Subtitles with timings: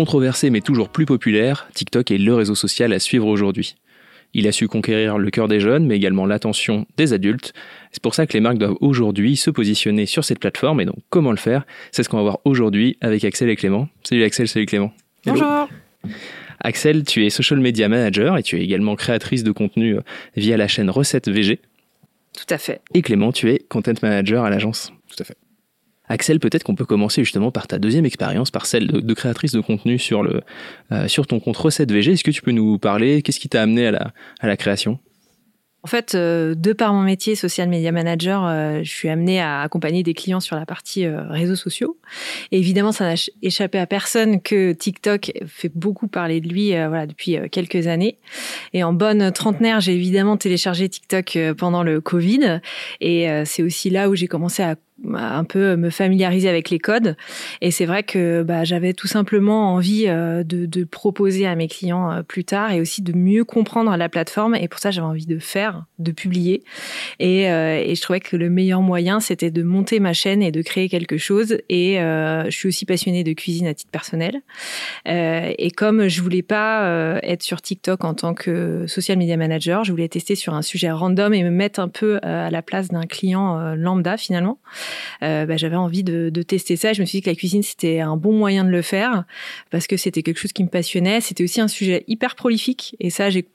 [0.00, 3.74] Controversé mais toujours plus populaire, TikTok est le réseau social à suivre aujourd'hui.
[4.32, 7.52] Il a su conquérir le cœur des jeunes, mais également l'attention des adultes.
[7.92, 10.80] C'est pour ça que les marques doivent aujourd'hui se positionner sur cette plateforme.
[10.80, 11.66] Et donc, comment le faire?
[11.92, 13.90] C'est ce qu'on va voir aujourd'hui avec Axel et Clément.
[14.02, 14.90] Salut Axel, salut Clément.
[15.26, 15.68] Bonjour.
[16.60, 20.00] Axel, tu es social media manager et tu es également créatrice de contenu euh,
[20.34, 21.60] via la chaîne Recettes VG.
[22.32, 22.80] Tout à fait.
[22.94, 24.94] Et Clément, tu es content manager à l'agence.
[25.14, 25.36] Tout à fait.
[26.10, 29.60] Axel, peut-être qu'on peut commencer justement par ta deuxième expérience, par celle de, créatrice de
[29.60, 30.40] contenu sur, le,
[30.90, 32.12] euh, sur ton compte Recette VG.
[32.12, 34.98] Est-ce que tu peux nous parler Qu'est-ce qui t'a amené à la, à la création?
[35.84, 39.62] En fait, euh, de par mon métier social media manager, euh, je suis amenée à
[39.62, 41.96] accompagner des clients sur la partie réseaux sociaux.
[42.50, 47.38] Évidemment, ça n'a échappé à personne que TikTok fait beaucoup parler de lui voilà, depuis
[47.52, 48.18] quelques années.
[48.72, 52.60] Et en bonne trentenaire, j'ai évidemment téléchargé TikTok pendant le Covid.
[53.00, 54.76] Et c'est aussi là où j'ai commencé à
[55.14, 57.16] un peu me familiariser avec les codes.
[57.60, 61.68] Et c'est vrai que bah, j'avais tout simplement envie euh, de, de, proposer à mes
[61.68, 64.54] clients euh, plus tard et aussi de mieux comprendre la plateforme.
[64.54, 66.62] Et pour ça, j'avais envie de faire, de publier.
[67.18, 70.50] Et, euh, et, je trouvais que le meilleur moyen, c'était de monter ma chaîne et
[70.50, 71.58] de créer quelque chose.
[71.68, 74.40] Et je suis aussi passionnée de cuisine à titre personnel.
[75.06, 79.90] et comme je voulais pas être sur TikTok en tant que social media manager, je
[79.92, 83.06] voulais tester sur un sujet random et me mettre un peu à la place d'un
[83.06, 84.58] client lambda finalement.
[85.22, 86.92] Euh, bah, j'avais envie de, de, tester ça.
[86.92, 89.24] Je me suis dit que la cuisine c'était un bon moyen de le faire
[89.70, 91.20] parce que c'était quelque chose qui me passionnait.
[91.20, 93.46] C'était aussi un sujet hyper prolifique et ça j'ai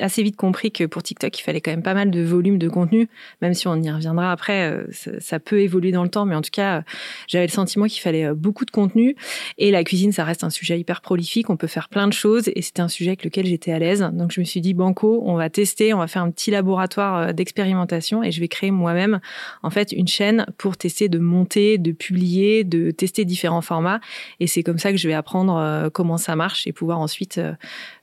[0.00, 2.68] assez vite compris que pour TikTok, il fallait quand même pas mal de volume de
[2.68, 3.08] contenu,
[3.40, 4.84] même si on y reviendra après, euh,
[5.20, 6.82] ça, peut évoluer dans le temps, mais en tout cas, euh,
[7.28, 9.16] j'avais le sentiment qu'il fallait euh, beaucoup de contenu.
[9.58, 12.50] Et la cuisine, ça reste un sujet hyper prolifique, on peut faire plein de choses,
[12.54, 14.08] et c'était un sujet avec lequel j'étais à l'aise.
[14.12, 17.32] Donc je me suis dit, Banco, on va tester, on va faire un petit laboratoire
[17.32, 19.20] d'expérimentation, et je vais créer moi-même,
[19.62, 24.00] en fait, une chaîne pour tester de monter, de publier, de tester différents formats.
[24.40, 27.40] Et c'est comme ça que je vais apprendre comment ça marche et pouvoir ensuite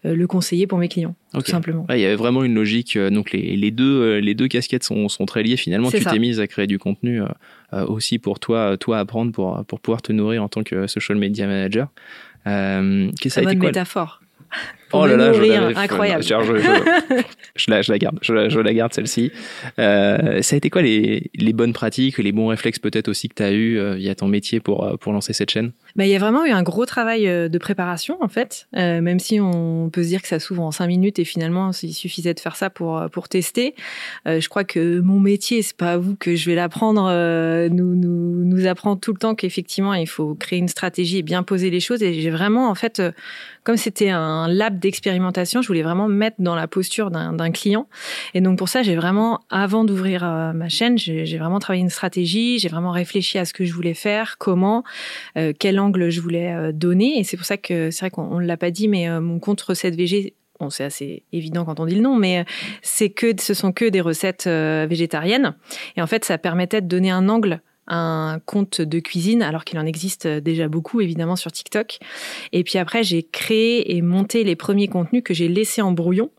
[0.03, 1.85] le conseiller pour mes clients tout simplement.
[1.89, 2.95] il y avait vraiment une logique.
[2.95, 5.57] Euh, donc les, les deux euh, les deux casquettes sont, sont très liées.
[5.57, 9.63] Finalement, tu t'es mise à créer du contenu euh, aussi pour toi toi apprendre pour
[9.66, 11.88] pour pouvoir te nourrir en tant que social media manager.
[12.47, 14.22] Euh, ça bonne métaphore.
[14.94, 16.24] Oh là là, je incroyable.
[16.24, 16.28] Je,
[17.56, 19.31] je, la, je, la, garde, je la, garde celle-ci.
[19.79, 23.35] Euh, ça a été quoi les, les bonnes pratiques, les bons réflexes peut-être aussi que
[23.35, 25.72] tu as eu euh, via ton métier pour, euh, pour lancer cette chaîne?
[25.96, 29.19] Bah, Il y a vraiment eu un gros travail de préparation en fait, euh, même
[29.19, 32.34] si on peut se dire que ça s'ouvre en cinq minutes et finalement il suffisait
[32.34, 33.75] de faire ça pour, pour tester.
[34.25, 37.03] je crois que mon métier, c'est pas à vous que je vais l'apprendre,
[37.69, 41.44] nous, nous, nous apprend tout le temps qu'effectivement il faut créer une stratégie et bien
[41.44, 43.02] poser les choses et j'ai vraiment en fait,
[43.63, 47.88] comme c'était un lab d'expérimentation, je voulais vraiment me mettre dans la posture d'un client.
[48.34, 51.90] Et donc pour ça, j'ai vraiment, avant d'ouvrir euh, ma chaîne, j'ai vraiment travaillé une
[51.90, 54.84] stratégie, j'ai vraiment réfléchi à ce que je voulais faire, comment,
[55.38, 57.20] euh, quel angle je voulais euh, donner.
[57.20, 59.62] Et c'est pour ça que c'est vrai qu'on ne l'a pas dit, mais mon compte
[59.62, 62.46] recette VG Bon, c'est assez évident quand on dit le nom, mais
[62.84, 65.56] c'est que ce sont que des recettes végétariennes.
[65.97, 69.78] Et en fait, ça permettait de donner un angle un compte de cuisine, alors qu'il
[69.78, 72.00] en existe déjà beaucoup, évidemment, sur TikTok.
[72.53, 76.31] Et puis après, j'ai créé et monté les premiers contenus que j'ai laissés en brouillon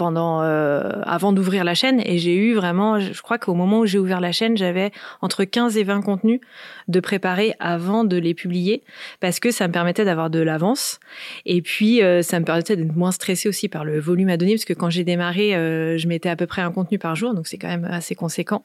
[0.00, 2.00] pendant euh, avant d'ouvrir la chaîne.
[2.06, 5.44] Et j'ai eu vraiment je crois qu'au moment où j'ai ouvert la chaîne j'avais entre
[5.44, 6.40] 15 et 20 contenus
[6.88, 8.82] de préparer avant de les publier
[9.20, 11.00] parce que ça me permettait d'avoir de l'avance.
[11.44, 14.54] Et puis euh, ça me permettait d'être moins stressé aussi par le volume à donner
[14.54, 17.34] parce que quand j'ai démarré euh, je mettais à peu près un contenu par jour
[17.34, 18.64] donc c'est quand même assez conséquent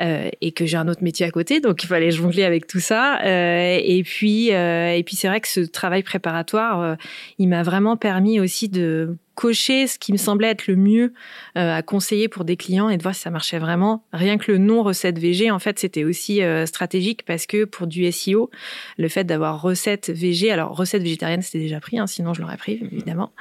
[0.00, 3.20] et que j'ai un autre métier à côté donc il fallait jongler avec tout ça.
[3.24, 6.96] Et puis et puis c'est vrai que ce travail préparatoire
[7.38, 11.12] il m'a vraiment permis aussi de cocher ce qui me semblait être le mieux
[11.56, 14.04] euh, à conseiller pour des clients et de voir si ça marchait vraiment.
[14.12, 17.86] Rien que le nom recette VG, en fait, c'était aussi euh, stratégique parce que pour
[17.86, 18.50] du SEO,
[18.98, 22.56] le fait d'avoir recette VG, alors recette végétarienne, c'était déjà pris, hein, sinon je l'aurais
[22.56, 23.32] pris, évidemment.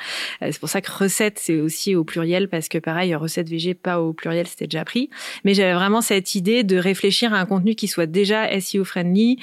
[0.41, 3.73] Euh, c'est pour ça que recette, c'est aussi au pluriel parce que pareil, recette VG,
[3.75, 5.09] pas au pluriel, c'était déjà pris.
[5.43, 9.37] Mais j'avais vraiment cette idée de réfléchir à un contenu qui soit déjà SEO friendly,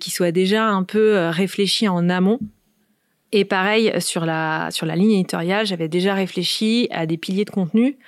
[0.00, 2.40] qui soit déjà un peu réfléchi en amont
[3.34, 7.50] et pareil, sur la, sur la ligne éditoriale, j'avais déjà réfléchi à des piliers de
[7.50, 7.98] contenu.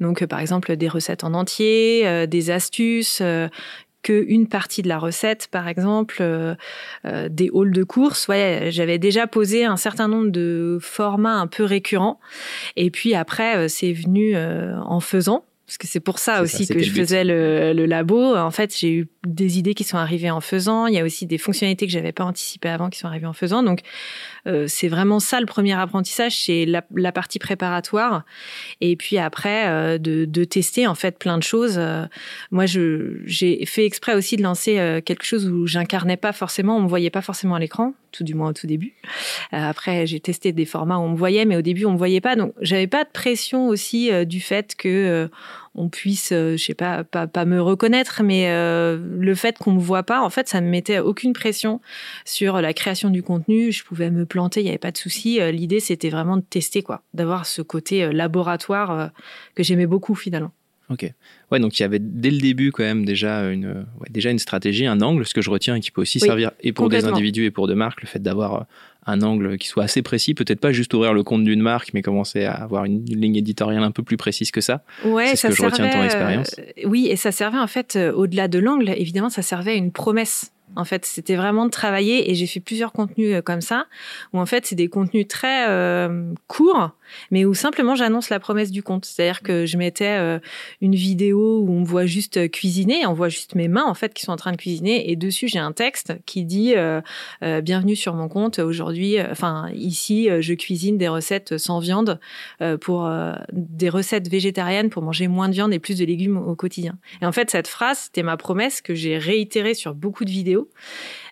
[0.00, 3.48] Donc, euh, par exemple, des recettes en entier, euh, des astuces, euh,
[4.02, 6.24] qu'une partie de la recette, par exemple,
[7.04, 8.28] des halls de course.
[8.28, 12.18] Ouais, j'avais déjà posé un certain nombre de formats un peu récurrents.
[12.76, 16.90] Et puis après, c'est venu en faisant parce que c'est pour ça aussi que je
[16.90, 18.34] faisais le, le, labo.
[18.34, 20.86] En fait, j'ai eu des idées qui sont arrivées en faisant.
[20.86, 23.34] Il y a aussi des fonctionnalités que j'avais pas anticipées avant qui sont arrivées en
[23.34, 23.62] faisant.
[23.62, 23.80] Donc,
[24.46, 28.24] euh, c'est vraiment ça le premier apprentissage, c'est la, la, partie préparatoire.
[28.80, 31.76] Et puis après, euh, de, de, tester en fait plein de choses.
[31.76, 32.06] Euh,
[32.50, 36.78] moi, je j'ai fait exprès aussi de lancer euh, quelque chose où j'incarnais pas forcément,
[36.78, 38.94] on me voyait pas forcément à l'écran, tout du moins au tout début.
[39.52, 42.22] après, j'ai testé des formats où on me voyait, mais au début, on me voyait
[42.22, 42.36] pas.
[42.36, 45.28] Donc, j'avais pas de pression aussi du fait que
[45.74, 49.72] on puisse, euh, je sais pas, pas, pas me reconnaître, mais euh, le fait qu'on
[49.72, 51.80] me voit pas, en fait, ça me mettait aucune pression
[52.24, 53.70] sur la création du contenu.
[53.70, 55.40] Je pouvais me planter, il n'y avait pas de souci.
[55.40, 59.10] Euh, l'idée, c'était vraiment de tester, quoi, d'avoir ce côté laboratoire
[59.54, 60.52] que j'aimais beaucoup finalement.
[60.90, 61.08] Ok.
[61.52, 64.40] Ouais, donc il y avait dès le début quand même déjà une, ouais, déjà une
[64.40, 67.04] stratégie, un angle, ce que je retiens et qui peut aussi servir et pour des
[67.04, 68.66] individus et pour des marques, le fait d'avoir
[69.06, 72.02] un angle qui soit assez précis, peut-être pas juste ouvrir le compte d'une marque, mais
[72.02, 74.82] commencer à avoir une ligne éditoriale un peu plus précise que ça.
[75.04, 76.56] Ouais, c'est ce que je retiens de ton expérience.
[76.58, 79.74] Euh, oui, et ça servait en fait, euh, au-delà de l'angle, évidemment, ça servait à
[79.74, 83.60] une promesse en fait, c'était vraiment de travailler et j'ai fait plusieurs contenus euh, comme
[83.60, 83.86] ça,
[84.32, 86.90] où en fait, c'est des contenus très euh, courts,
[87.30, 89.04] mais où simplement j'annonce la promesse du compte.
[89.04, 90.38] C'est-à-dire que je mettais euh,
[90.80, 94.14] une vidéo où on me voit juste cuisiner, on voit juste mes mains en fait
[94.14, 96.74] qui sont en train de cuisiner, et dessus j'ai un texte qui dit
[97.62, 99.20] bienvenue sur mon compte aujourd'hui.
[99.20, 102.20] Enfin, ici, je cuisine des recettes sans viande
[102.80, 103.10] pour
[103.52, 106.98] des recettes végétariennes pour manger moins de viande et plus de légumes au quotidien.
[107.22, 110.59] Et en fait, cette phrase, c'était ma promesse que j'ai réitérée sur beaucoup de vidéos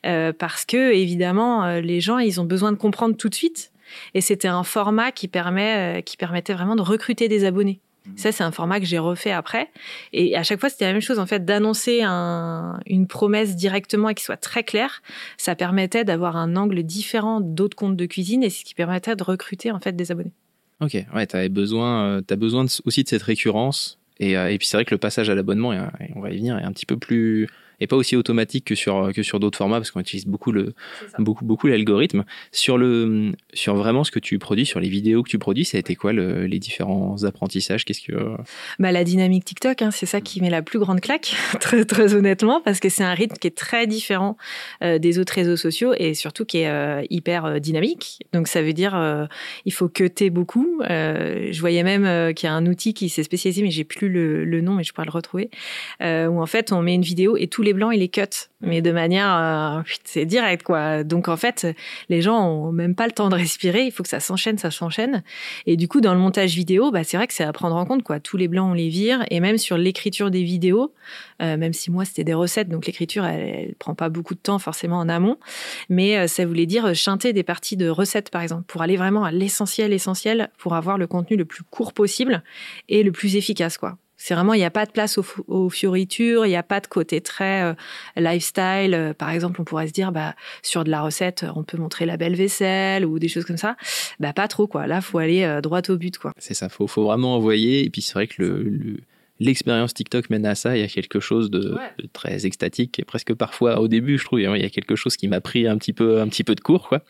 [0.07, 3.73] euh, parce que évidemment euh, les gens ils ont besoin de comprendre tout de suite
[4.15, 7.81] et c'était un format qui permet euh, qui permettait vraiment de recruter des abonnés.
[8.07, 8.11] Mmh.
[8.17, 9.71] Ça, c'est un format que j'ai refait après.
[10.13, 14.11] Et à chaque fois, c'était la même chose, en fait, d'annoncer un, une promesse directement
[14.11, 15.03] et qui soit très claire.
[15.37, 19.25] Ça permettait d'avoir un angle différent d'autres comptes de cuisine et ce qui permettait de
[19.25, 20.33] recruter, en fait, des abonnés.
[20.81, 23.99] Ok, ouais, tu avais besoin, as besoin aussi de cette récurrence.
[24.21, 25.75] Et, et puis, c'est vrai que le passage à l'abonnement,
[26.15, 27.49] on va y venir, est un petit peu plus
[27.81, 30.75] et pas aussi automatique que sur que sur d'autres formats parce qu'on utilise beaucoup le
[31.19, 32.25] beaucoup beaucoup l'algorithme.
[32.53, 35.77] Sur le sur vraiment ce que tu produis sur les vidéos que tu produis ça
[35.77, 37.85] a été quoi le, les différents apprentissages?
[37.85, 38.37] Qu'est-ce que
[38.79, 42.15] bah la dynamique TikTok hein, c'est ça qui met la plus grande claque très très
[42.15, 44.37] honnêtement parce que c'est un rythme qui est très différent
[44.83, 48.27] euh, des autres réseaux sociaux et surtout qui est euh, hyper euh, dynamique.
[48.33, 49.29] Donc ça veut dire
[49.65, 50.81] il faut cutter beaucoup.
[50.83, 54.45] Je voyais même qu'il y a un outil qui s'est spécialisé mais j'ai plus le,
[54.45, 55.51] le, nom mais je pourrais le retrouver
[56.01, 58.82] où en fait on met une vidéo et tous les blancs il les cut, mais
[58.82, 61.05] de manière, euh, c'est direct quoi.
[61.05, 61.67] Donc en fait,
[62.09, 63.85] les gens ont même pas le temps de respirer.
[63.85, 65.23] Il faut que ça s'enchaîne, ça s'enchaîne.
[65.67, 67.87] Et du coup, dans le montage vidéo, bah c'est vrai que c'est à prendre en
[67.87, 68.20] compte quoi.
[68.20, 70.93] Tous les blancs on les vire, et même sur l'écriture des vidéos,
[71.43, 74.59] euh, même si moi c'était des recettes, donc l'écriture elle, prend pas beaucoup de temps
[74.59, 75.37] forcément en amont,
[75.88, 79.25] mais euh, ça voulait dire chanter des parties de recettes par exemple pour aller vraiment
[79.25, 82.43] à l'essentiel, essentiel pour avoir le contenu le plus court possible
[82.88, 83.99] et le plus efficace quoi.
[84.20, 85.17] C'est vraiment, il n'y a pas de place
[85.47, 87.75] aux, fioritures, il n'y a pas de côté très euh,
[88.17, 88.93] lifestyle.
[88.93, 92.05] Euh, par exemple, on pourrait se dire, bah, sur de la recette, on peut montrer
[92.05, 93.76] la belle vaisselle ou des choses comme ça.
[94.19, 94.88] Bah, pas trop, quoi.
[94.88, 96.32] Là, faut aller euh, droit au but, quoi.
[96.37, 97.85] C'est ça, faut, faut vraiment envoyer.
[97.85, 98.99] Et puis, c'est vrai que le
[99.40, 100.76] l'expérience TikTok mène à ça.
[100.76, 101.76] Il y a quelque chose de,
[102.12, 105.29] très extatique et presque parfois au début, je trouve, il y a quelque chose qui
[105.29, 107.02] m'a pris un petit peu, un petit peu de cours, quoi.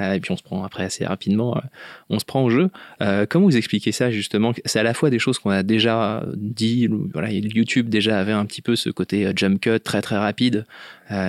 [0.00, 1.60] Euh, et puis on se prend après assez rapidement, euh,
[2.08, 2.70] on se prend au jeu.
[3.00, 4.52] Euh, comment vous expliquez ça justement?
[4.64, 6.88] C'est à la fois des choses qu'on a déjà dit.
[7.12, 10.66] Voilà, YouTube déjà avait un petit peu ce côté jump cut très très rapide.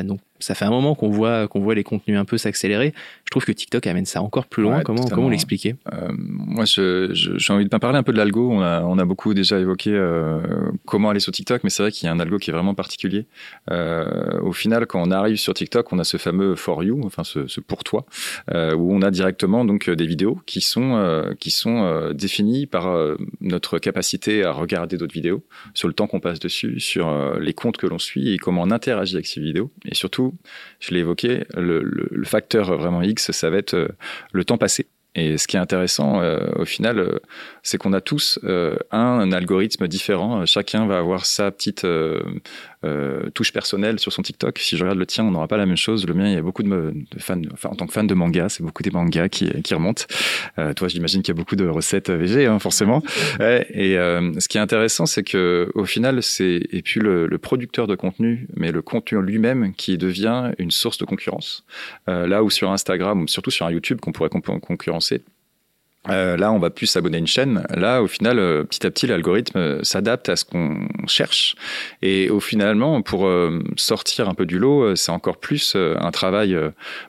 [0.04, 2.94] Donc ça fait un moment qu'on voit qu'on voit les contenus un peu s'accélérer.
[3.26, 4.82] Je trouve que TikTok amène ça encore plus loin.
[4.82, 5.76] comment comment l'expliquer?
[5.94, 8.52] Euh, Moi, j'ai envie de parler un peu de l'algo.
[8.52, 10.42] On a on a beaucoup déjà évoqué euh,
[10.86, 12.76] comment aller sur TikTok, mais c'est vrai qu'il y a un algo qui est vraiment
[12.76, 13.26] particulier.
[13.72, 17.24] Euh, au final, quand on arrive sur TikTok, on a ce fameux for you, enfin
[17.24, 18.06] ce, ce pour toi,
[18.54, 22.66] euh, où on a directement donc des vidéos qui sont euh, qui sont euh, définies
[22.66, 22.94] par
[23.42, 25.44] notre capacité à regarder d'autres vidéos,
[25.74, 28.72] sur le temps qu'on passe dessus, sur les comptes que l'on suit et comment on
[28.72, 30.36] interagit avec ces vidéos, et surtout
[30.80, 33.88] je l'ai évoqué, le, facteur vraiment X, ça va être euh,
[34.32, 34.88] le temps passé.
[35.16, 37.20] Et ce qui est intéressant, euh, au final, euh,
[37.62, 38.40] c'est qu'on a tous
[38.92, 40.44] un, algorithme différent.
[40.48, 41.86] Chacun va avoir sa petite
[42.84, 44.60] euh, touche personnelle sur son TikTok.
[44.60, 46.06] Si je regarde le tien, on n'aura pas la même chose.
[46.06, 48.50] Le mien, il y a beaucoup de, fans, enfin, en tant que fan de manga,
[48.50, 50.04] c'est beaucoup des mangas qui, qui remontent.
[50.60, 53.02] Euh, toi, j'imagine qu'il y a beaucoup de recettes VG, hein, forcément.
[53.40, 57.38] et euh, ce qui est intéressant, c'est que au final, c'est et puis le, le,
[57.38, 61.66] producteur de contenu, mais le contenu lui-même qui devient une source de concurrence.
[62.08, 65.22] là où sur Instagram, ou surtout sur un YouTube qu'on pourrait concurrencer,
[66.10, 67.64] Euh, là, on va plus s'abonner à une chaîne.
[67.74, 71.56] Là, au final, euh, petit à petit, l'algorithme euh, s'adapte à ce qu'on cherche.
[72.02, 73.30] Et au finalement, pour
[73.78, 76.58] sortir un peu du lot, c'est encore plus un travail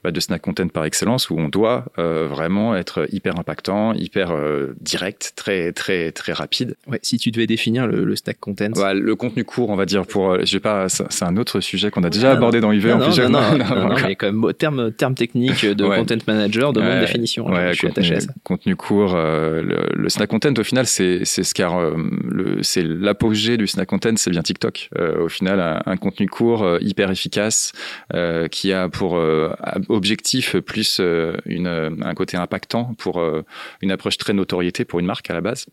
[0.03, 4.33] bah, de snack content par excellence où on doit vraiment être hyper impactant, hyper
[4.81, 6.77] direct, très très très rapide.
[6.87, 8.71] Ouais, si tu devais définir le, snack content.
[8.93, 10.45] le contenu court, on va dire pour.
[10.45, 10.89] je pas.
[10.89, 12.91] C'est un autre sujet qu'on a déjà abordé dans UV.
[12.91, 16.73] Non, en non, non, non, non, mais quand même terme terme technique de content manager
[16.73, 17.47] demande définition.
[17.47, 18.33] Ouais, je suis attaché à ça.
[18.45, 19.63] Contenu court, euh,
[19.95, 21.97] le, snack content, au final, c'est ce car euh,
[22.63, 24.91] c'est l'apogée du snack content, c'est bien TikTok.
[24.99, 27.73] Euh, au final, un, contenu court, hyper efficace,
[28.51, 29.19] qui a pour
[29.89, 31.01] objectif plus
[31.47, 31.67] une,
[32.03, 33.23] un côté impactant pour
[33.81, 35.67] une approche très notoriété pour une marque à la base.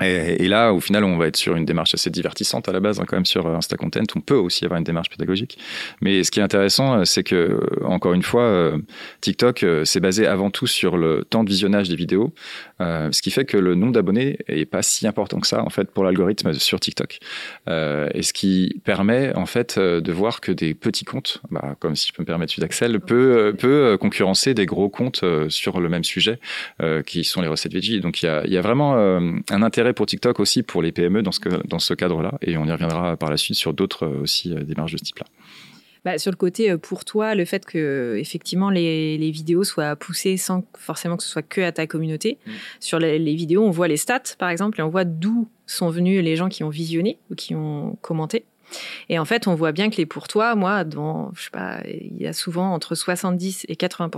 [0.00, 2.98] Et, là, au final, on va être sur une démarche assez divertissante à la base,
[2.98, 4.02] hein, quand même sur euh, Insta Content.
[4.16, 5.56] On peut aussi avoir une démarche pédagogique.
[6.00, 8.72] Mais ce qui est intéressant, euh, c'est que, euh, encore une fois,
[9.20, 12.32] TikTok, c'est basé avant tout sur le temps de visionnage des vidéos,
[12.80, 15.90] ce qui fait que le nombre d'abonnés est pas si important que ça, en fait,
[15.90, 17.18] pour l'algorithme sur TikTok.
[17.68, 22.08] et ce qui permet, en fait, de voir que des petits comptes, bah, comme si
[22.08, 26.04] je peux me permettre celui d'Axel, peut, peut concurrencer des gros comptes sur le même
[26.04, 26.38] sujet,
[27.06, 28.00] qui sont les recettes veggie.
[28.00, 31.22] Donc, il y a, y a vraiment un intérêt pour TikTok aussi pour les PME
[31.22, 32.32] dans ce, dans ce cadre-là.
[32.42, 35.04] Et on y reviendra par la suite sur d'autres euh, aussi euh, démarches de ce
[35.04, 35.26] type-là.
[36.04, 39.96] Bah, sur le côté euh, pour toi, le fait que effectivement les, les, vidéos soient
[39.96, 42.38] poussées sans forcément que ce soit que à ta communauté.
[42.46, 42.50] Mm.
[42.80, 45.88] Sur les, les, vidéos, on voit les stats par exemple et on voit d'où sont
[45.88, 48.44] venus les gens qui ont visionné ou qui ont commenté.
[49.08, 51.80] Et en fait, on voit bien que les pour toi, moi, dans, je sais pas,
[51.86, 54.10] il y a souvent entre 70 et 80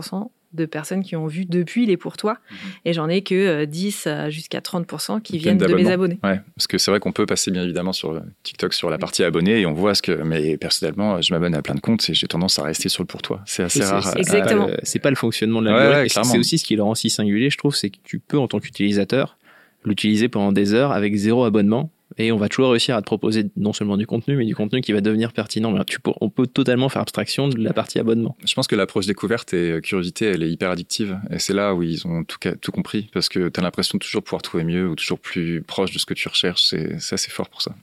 [0.56, 2.38] de personnes qui ont vu depuis les pour toi.
[2.50, 2.56] Mhm.
[2.84, 6.18] Et j'en ai que 10 euh, jusqu'à 30% qui viennent de mes abonnés.
[6.24, 8.98] Ouais, parce que c'est vrai qu'on peut passer bien évidemment sur euh, TikTok sur la
[8.98, 10.12] partie abonnés et on voit ce que.
[10.12, 13.06] Mais personnellement, je m'abonne à plein de comptes et j'ai tendance à rester sur le
[13.06, 13.42] pour toi.
[13.46, 14.16] C'est assez rare.
[14.16, 14.68] Exactement.
[14.82, 16.24] c'est pas le fonctionnement de l'algorithme.
[16.24, 18.48] c'est aussi ce qui le rend si singulier, je trouve, c'est que tu peux en
[18.48, 19.36] tant qu'utilisateur
[19.84, 23.46] l'utiliser pendant des heures avec zéro abonnement et on va toujours réussir à te proposer
[23.56, 25.84] non seulement du contenu, mais du contenu qui va devenir pertinent.
[25.84, 28.36] tu, on peut totalement faire abstraction de la partie abonnement.
[28.44, 31.18] Je pense que l'approche découverte et euh, curiosité, elle est hyper addictive.
[31.30, 33.10] Et c'est là où ils ont tout, tout compris.
[33.12, 35.98] Parce que tu as l'impression de toujours pouvoir trouver mieux ou toujours plus proche de
[35.98, 36.62] ce que tu recherches.
[36.64, 37.74] C'est assez fort pour ça.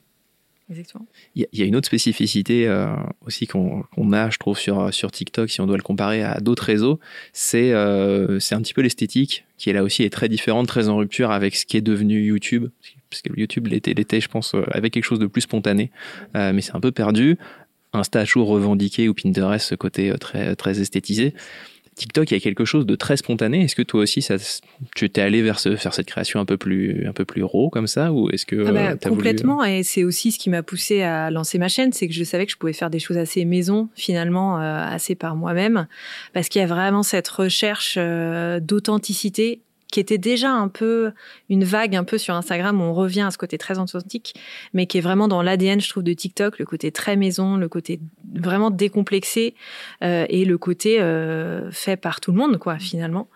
[0.70, 1.06] Exactement.
[1.36, 2.88] Il y, a une autre spécificité euh,
[3.25, 6.63] aussi qu'on a, je trouve, sur, sur TikTok, si on doit le comparer à d'autres
[6.63, 7.00] réseaux,
[7.34, 10.96] c'est euh, un petit peu l'esthétique, qui est là aussi est très différente, très en
[10.96, 12.70] rupture avec ce qui est devenu YouTube
[13.13, 15.91] parce que YouTube l'était, l'était, je pense, euh, avec quelque chose de plus spontané,
[16.36, 17.38] euh, mais c'est un peu perdu.
[17.93, 21.36] Insta a toujours revendiqué ou Pinterest ce côté euh, très, très esthétisé.
[21.96, 23.65] TikTok, il y a quelque chose de très spontané.
[23.65, 24.38] Est-ce que toi aussi, ça,
[24.96, 27.70] tu t'es allé vers, ce, faire cette création un peu plus, un peu plus raw
[27.70, 31.03] comme ça, ou est-ce que ah bah, complètement Et c'est aussi ce qui m'a poussé
[31.03, 33.46] à lancer ma chaîne, c'est que je savais que je pouvais faire des choses assez
[33.46, 35.86] maison, finalement, assez par moi-même,
[36.34, 39.62] parce qu'il y a vraiment cette recherche d'authenticité
[39.93, 41.12] qui était déjà un peu
[41.50, 44.33] une vague un peu sur Instagram où on revient à ce côté très authentique,
[44.73, 47.69] mais qui est vraiment dans l'ADN, je trouve, de TikTok, le côté très maison, le
[47.69, 48.00] côté
[48.33, 49.53] vraiment décomplexé
[50.03, 53.27] euh, et le côté euh, fait par tout le monde, quoi, finalement.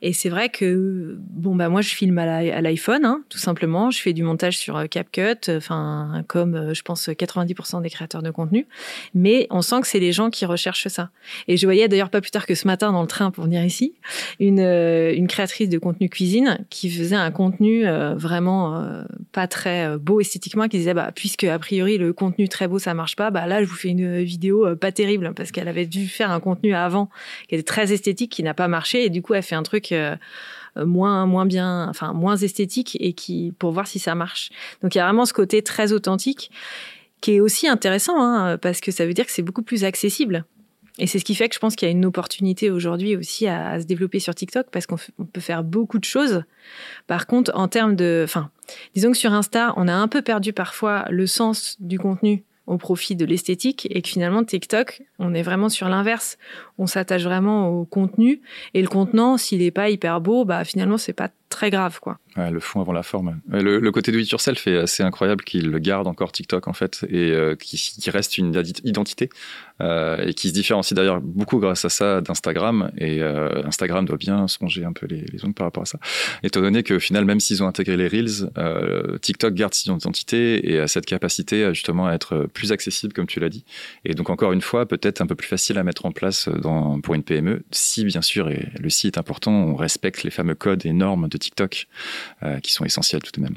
[0.00, 3.90] Et c'est vrai que bon bah moi je filme à l'iPhone, hein, tout simplement.
[3.90, 8.30] Je fais du montage sur euh, CapCut, enfin comme je pense 90% des créateurs de
[8.30, 8.66] contenu,
[9.14, 11.10] mais on sent que c'est les gens qui recherchent ça.
[11.48, 13.62] Et je voyais d'ailleurs pas plus tard que ce matin dans le train pour venir
[13.62, 13.92] ici
[14.40, 19.02] une une créatrice de contenu cuisine qui faisait un contenu euh, vraiment euh,
[19.32, 22.78] pas très euh, beau esthétiquement, qui disait bah puisque a priori le contenu très beau
[22.78, 25.86] ça marche pas, bah là je vous fais une vidéo pas terrible parce qu'elle avait
[25.86, 27.08] dû faire un contenu avant
[27.48, 29.94] qui était très esthétique qui n'a pas marché et du coup elle fait un truc
[30.76, 34.50] moins moins bien, enfin moins esthétique et qui pour voir si ça marche.
[34.82, 36.50] Donc il y a vraiment ce côté très authentique
[37.20, 40.44] qui est aussi intéressant hein, parce que ça veut dire que c'est beaucoup plus accessible.
[40.98, 43.46] Et c'est ce qui fait que je pense qu'il y a une opportunité aujourd'hui aussi
[43.46, 46.42] à, se développer sur TikTok parce qu'on peut faire beaucoup de choses.
[47.06, 48.50] Par contre, en termes de, enfin,
[48.94, 52.76] disons que sur Insta, on a un peu perdu parfois le sens du contenu au
[52.76, 56.36] profit de l'esthétique et que finalement TikTok, on est vraiment sur l'inverse.
[56.76, 58.42] On s'attache vraiment au contenu
[58.74, 62.18] et le contenant, s'il n'est pas hyper beau, bah finalement c'est pas très grave quoi
[62.50, 63.40] le fond avant la forme.
[63.48, 67.32] Le, côté de it yourself est assez incroyable qu'il garde encore TikTok en fait et
[67.32, 69.28] euh, qui, reste une identité
[69.80, 74.16] euh, et qui se différencie d'ailleurs beaucoup grâce à ça d'Instagram et euh, Instagram doit
[74.16, 75.98] bien songer un peu les, les par rapport à ça.
[76.42, 78.50] Étant donné qu'au final, même s'ils ont intégré les reels,
[79.20, 83.40] TikTok garde cette identité et a cette capacité justement à être plus accessible comme tu
[83.40, 83.64] l'as dit.
[84.04, 86.48] Et donc encore une fois, peut-être un peu plus facile à mettre en place
[87.02, 90.54] pour une PME si bien sûr et le si est important, on respecte les fameux
[90.54, 91.86] codes et normes de TikTok.
[92.42, 93.56] Euh, qui sont essentiels tout de même.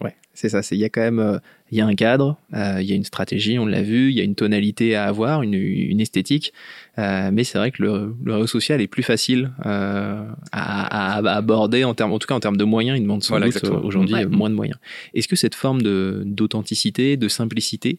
[0.00, 0.60] Ouais, c'est ça.
[0.70, 3.58] Il y a quand même il y a un cadre, il y a une stratégie,
[3.58, 6.52] on l'a vu, il y a une tonalité à avoir, une, une esthétique.
[6.96, 11.94] mais c'est vrai que le, le, réseau social est plus facile à, à, aborder en
[11.94, 12.98] termes, en tout cas en termes de moyens.
[12.98, 14.78] Il demande sans doute aujourd'hui moins de moyens.
[15.14, 17.98] Est-ce que cette forme de d'authenticité, de simplicité,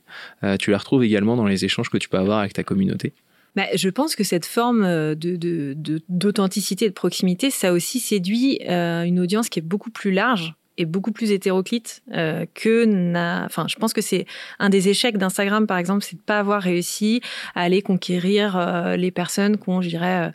[0.59, 3.13] tu la retrouves également dans les échanges que tu peux avoir avec ta communauté?
[3.55, 5.75] Bah, je pense que cette forme euh, de,
[6.09, 10.53] d'authenticité et de proximité, ça aussi séduit euh, une audience qui est beaucoup plus large
[10.77, 13.43] et beaucoup plus hétéroclite euh, que n'a.
[13.45, 14.25] Enfin, je pense que c'est
[14.59, 17.21] un des échecs d'Instagram, par exemple, c'est de pas avoir réussi
[17.55, 20.31] à aller conquérir les personnes qu'on, je dirais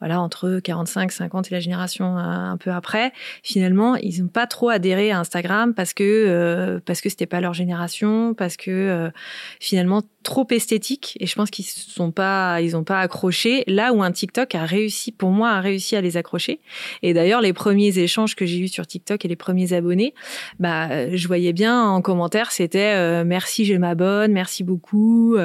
[0.00, 3.12] voilà, entre 45, 50 et la génération un peu après,
[3.42, 7.40] finalement, ils n'ont pas trop adhéré à Instagram parce que euh, parce que c'était pas
[7.40, 9.10] leur génération, parce que euh,
[9.60, 13.64] finalement trop esthétique et je pense qu'ils sont pas ils ont pas accroché.
[13.66, 16.60] Là où un TikTok a réussi pour moi a réussi à les accrocher.
[17.02, 20.14] Et d'ailleurs les premiers échanges que j'ai eu sur TikTok et les premiers abonnés
[20.58, 25.36] bah je voyais bien en commentaire c'était euh, merci je m'abonne merci beaucoup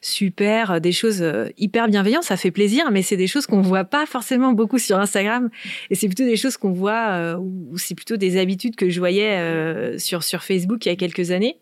[0.00, 1.24] super des choses
[1.58, 4.98] hyper bienveillantes ça fait plaisir mais c'est des choses qu'on voit pas forcément beaucoup sur
[4.98, 5.50] Instagram.
[5.90, 8.98] Et c'est plutôt des choses qu'on voit euh, ou c'est plutôt des habitudes que je
[8.98, 11.58] voyais euh, sur sur Facebook il y a quelques années.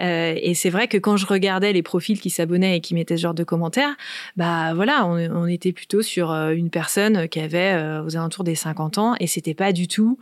[0.00, 3.16] Euh, et c'est vrai que quand je regardais les profils qui s'abonnaient et qui mettaient
[3.16, 3.96] ce genre de commentaires,
[4.36, 7.74] bah voilà, on, était plutôt sur une personne qui avait
[8.04, 10.18] aux alentours des 50 ans et c'était pas du tout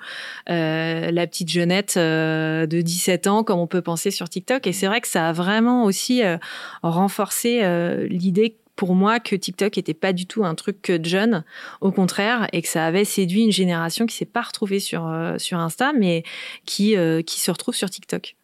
[0.47, 4.67] la petite jeunette de 17 ans comme on peut penser sur TikTok.
[4.67, 6.23] Et c'est vrai que ça a vraiment aussi
[6.83, 7.63] renforcé
[8.09, 11.45] l'idée pour moi que TikTok était pas du tout un truc de jeunes,
[11.81, 15.39] au contraire, et que ça avait séduit une génération qui s'est pas retrouvée sur euh,
[15.39, 16.23] sur Insta, mais
[16.67, 18.37] qui euh, qui se retrouve sur TikTok.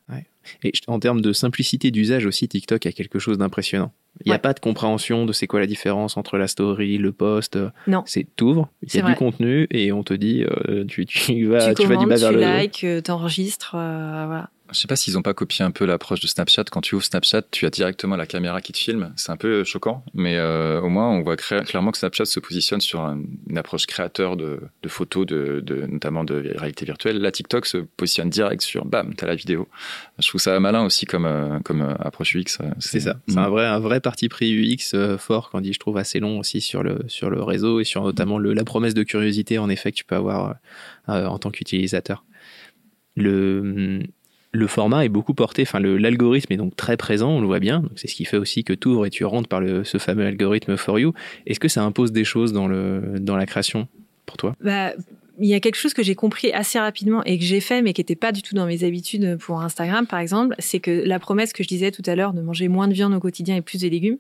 [0.65, 3.93] Et en termes de simplicité d'usage aussi, TikTok a quelque chose d'impressionnant.
[4.25, 7.13] Il n'y a pas de compréhension de c'est quoi la différence entre la story, le
[7.13, 7.59] post.
[7.87, 8.03] Non.
[8.07, 11.75] C'est t'ouvres, il y a du contenu et on te dit euh, tu, tu, vas,
[11.75, 12.61] tu, vas du bas vers tu le.
[12.61, 14.51] likes, t'enregistres, voilà.
[14.73, 16.65] Je sais pas s'ils ont pas copié un peu l'approche de Snapchat.
[16.71, 19.13] Quand tu ouvres Snapchat, tu as directement la caméra qui te filme.
[19.17, 22.81] C'est un peu choquant, mais euh, au moins on voit clairement que Snapchat se positionne
[22.81, 27.19] sur une approche créateur de, photos, de, notamment de réalité virtuelle.
[27.19, 29.69] La TikTok se positionne direct sur bam, t'as la vidéo.
[30.19, 32.59] Je trouve ça malin aussi comme euh, comme euh, approche UX.
[32.79, 33.17] C'est ça.
[33.29, 36.39] C'est un vrai un vrai parti pris UX fort qu'on dit je trouve assez long
[36.39, 39.93] aussi sur le sur le réseau et sur notamment la promesse de curiosité en effet
[39.93, 40.57] que tu peux avoir
[41.07, 42.25] en tant qu'utilisateur.
[43.15, 44.03] Le
[44.53, 47.85] le format est beaucoup porté, enfin l'algorithme est donc très présent, on le voit bien.
[47.97, 50.77] C'est ce qui fait aussi que tu ouvres et tu rentres par ce fameux algorithme
[50.77, 51.15] for you.
[51.47, 53.89] Est-ce que ça impose des choses dans, le, dans la création
[54.27, 54.55] pour toi?
[54.61, 54.93] Bah,
[55.39, 57.93] il y a quelque chose que j'ai compris assez rapidement et que j'ai fait, mais
[57.93, 61.19] qui n'était pas du tout dans mes habitudes pour Instagram, par exemple, c'est que la
[61.19, 63.63] promesse que je disais tout à l'heure de manger moins de viande au quotidien et
[63.63, 64.19] plus de légumes,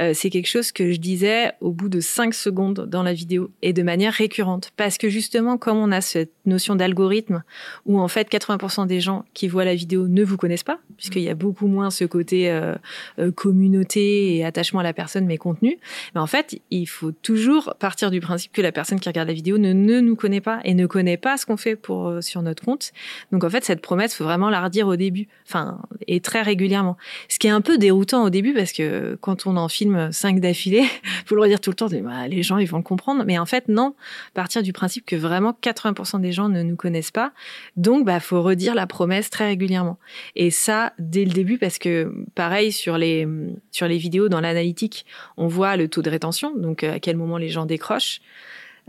[0.00, 3.50] euh, c'est quelque chose que je disais au bout de 5 secondes dans la vidéo
[3.62, 4.72] et de manière récurrente.
[4.76, 7.42] Parce que justement, comme on a cette notion d'algorithme
[7.86, 11.22] où en fait 80% des gens qui voient la vidéo ne vous connaissent pas, puisqu'il
[11.22, 12.74] y a beaucoup moins ce côté euh,
[13.18, 15.78] euh, communauté et attachement à la personne, mais contenu,
[16.14, 19.34] mais en fait, il faut toujours partir du principe que la personne qui regarde la
[19.34, 22.20] vidéo ne, ne nous connaît pas et ne connaît pas ce qu'on fait pour euh,
[22.20, 22.92] sur notre compte.
[23.32, 26.96] Donc en fait, cette promesse, faut vraiment la redire au début, enfin et très régulièrement.
[27.28, 30.38] Ce qui est un peu déroutant au début parce que quand on en filme cinq
[30.40, 30.84] d'affilée,
[31.26, 31.88] faut le redire tout le temps.
[31.88, 33.94] Bah, les gens ils vont le comprendre, mais en fait non.
[34.34, 37.32] Partir du principe que vraiment 80% des gens ne nous connaissent pas,
[37.76, 39.98] donc bah faut redire la promesse très régulièrement.
[40.36, 43.26] Et ça dès le début parce que pareil sur les
[43.70, 47.38] sur les vidéos dans l'analytique, on voit le taux de rétention, donc à quel moment
[47.38, 48.20] les gens décrochent.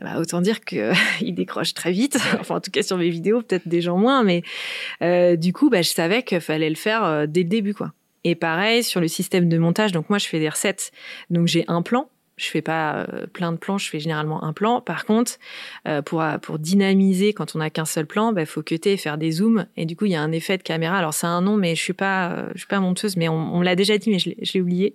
[0.01, 0.93] Bah, autant dire qu'il
[1.36, 2.17] décroche très vite.
[2.39, 4.43] enfin, en tout cas, sur mes vidéos, peut-être des gens moins, mais
[5.01, 7.93] euh, du coup, bah, je savais qu'il fallait le faire euh, dès le début, quoi.
[8.25, 9.91] Et pareil sur le système de montage.
[9.91, 10.91] Donc moi, je fais des recettes.
[11.29, 14.53] Donc j'ai un plan je fais pas euh, plein de plans, je fais généralement un
[14.53, 14.81] plan.
[14.81, 15.33] Par contre,
[15.87, 18.97] euh, pour pour dynamiser quand on a qu'un seul plan, il bah, faut cutter et
[18.97, 19.65] faire des zooms.
[19.77, 20.97] Et du coup, il y a un effet de caméra.
[20.97, 23.55] Alors c'est un nom, mais je suis pas euh, je suis pas monteuse, mais on,
[23.55, 24.93] on l'a déjà dit, mais je l'ai oublié.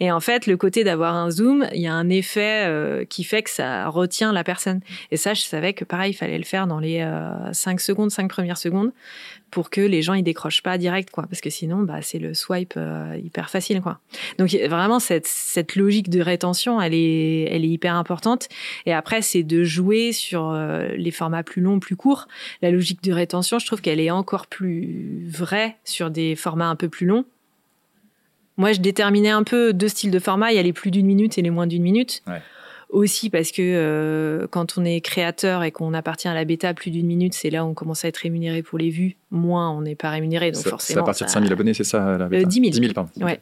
[0.00, 3.42] Et en fait, le côté d'avoir un zoom, il y a un effet qui fait
[3.42, 4.80] que ça retient la personne.
[5.10, 7.06] Et ça, je savais que pareil, il fallait le faire dans les
[7.52, 8.92] 5 secondes, 5 premières secondes
[9.50, 11.24] pour que les gens ils décrochent pas direct quoi.
[11.28, 13.98] Parce que sinon bah c'est le swipe euh, hyper facile quoi.
[14.38, 18.48] Donc vraiment cette cette logique de rétention elle est elle est hyper importante.
[18.86, 22.28] Et après c'est de jouer sur euh, les formats plus longs plus courts.
[22.62, 26.76] La logique de rétention je trouve qu'elle est encore plus vraie sur des formats un
[26.76, 27.24] peu plus longs.
[28.56, 30.52] Moi je déterminais un peu deux styles de format.
[30.52, 32.22] Il y a les plus d'une minute et les moins d'une minute.
[32.26, 32.42] Ouais
[32.88, 36.90] aussi parce que euh, quand on est créateur et qu'on appartient à la bêta plus
[36.90, 39.16] d'une minute, c'est là où on commence à être rémunéré pour les vues.
[39.30, 40.50] Moins, on n'est pas rémunéré.
[40.50, 40.96] Donc forcément.
[40.96, 42.70] C'est à partir de 5000 abonnés, c'est ça la bêta 10 000.
[42.70, 43.10] 10 000, pardon.
[43.20, 43.40] Ouais.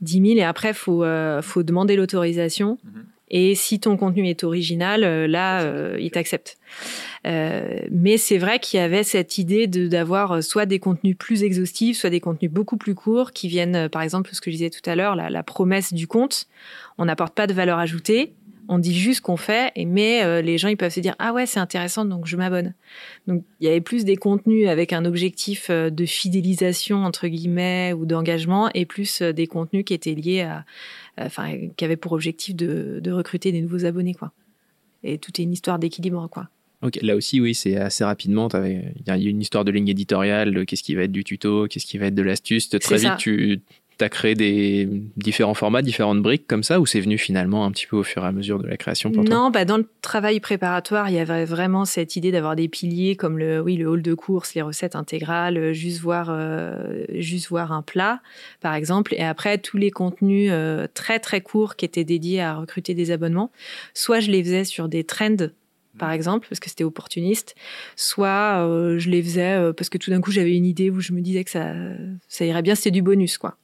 [0.00, 2.78] 10 000 et après, il faut, euh, faut demander l'autorisation.
[2.84, 3.04] Mhm.
[3.30, 6.58] Et si ton contenu est original, euh, là, euh, il t'accepte.
[7.26, 11.42] Euh, mais c'est vrai qu'il y avait cette idée de d'avoir soit des contenus plus
[11.42, 14.70] exhaustifs, soit des contenus beaucoup plus courts qui viennent, par exemple, ce que je disais
[14.70, 16.46] tout à l'heure, la, la promesse du compte.
[16.98, 18.34] On n'apporte pas de valeur ajoutée
[18.68, 21.32] on dit juste qu'on fait, et mais euh, les gens ils peuvent se dire ah
[21.32, 22.74] ouais c'est intéressant donc je m'abonne.
[23.26, 27.92] Donc il y avait plus des contenus avec un objectif euh, de fidélisation entre guillemets
[27.92, 30.64] ou d'engagement et plus euh, des contenus qui étaient liés à,
[31.18, 34.32] enfin qui avaient pour objectif de, recruter des nouveaux abonnés quoi.
[35.02, 36.48] Et tout est une histoire d'équilibre quoi.
[36.82, 38.46] Ok, là aussi, oui, c'est assez rapidement.
[38.52, 41.86] Il y a une histoire de ligne éditoriale, qu'est-ce qui va être du tuto, qu'est-ce
[41.86, 42.68] qui va être de l'astuce.
[42.68, 43.62] Très vite, tu
[44.00, 47.86] as créé des différents formats, différentes briques comme ça, ou c'est venu finalement un petit
[47.86, 50.40] peu au fur et à mesure de la création pour Non, bah dans le travail
[50.40, 54.02] préparatoire, il y avait vraiment cette idée d'avoir des piliers comme le, oui, le hall
[54.02, 58.20] de course, les recettes intégrales, euh, juste voir, euh, juste voir un plat,
[58.60, 62.54] par exemple, et après tous les contenus euh, très très courts qui étaient dédiés à
[62.54, 63.50] recruter des abonnements.
[63.94, 65.48] Soit je les faisais sur des trends
[65.96, 67.54] par exemple, parce que c'était opportuniste,
[67.94, 68.66] soit
[68.98, 71.44] je les faisais parce que tout d'un coup j'avais une idée où je me disais
[71.44, 71.72] que ça,
[72.26, 73.56] ça irait bien, c'était du bonus, quoi.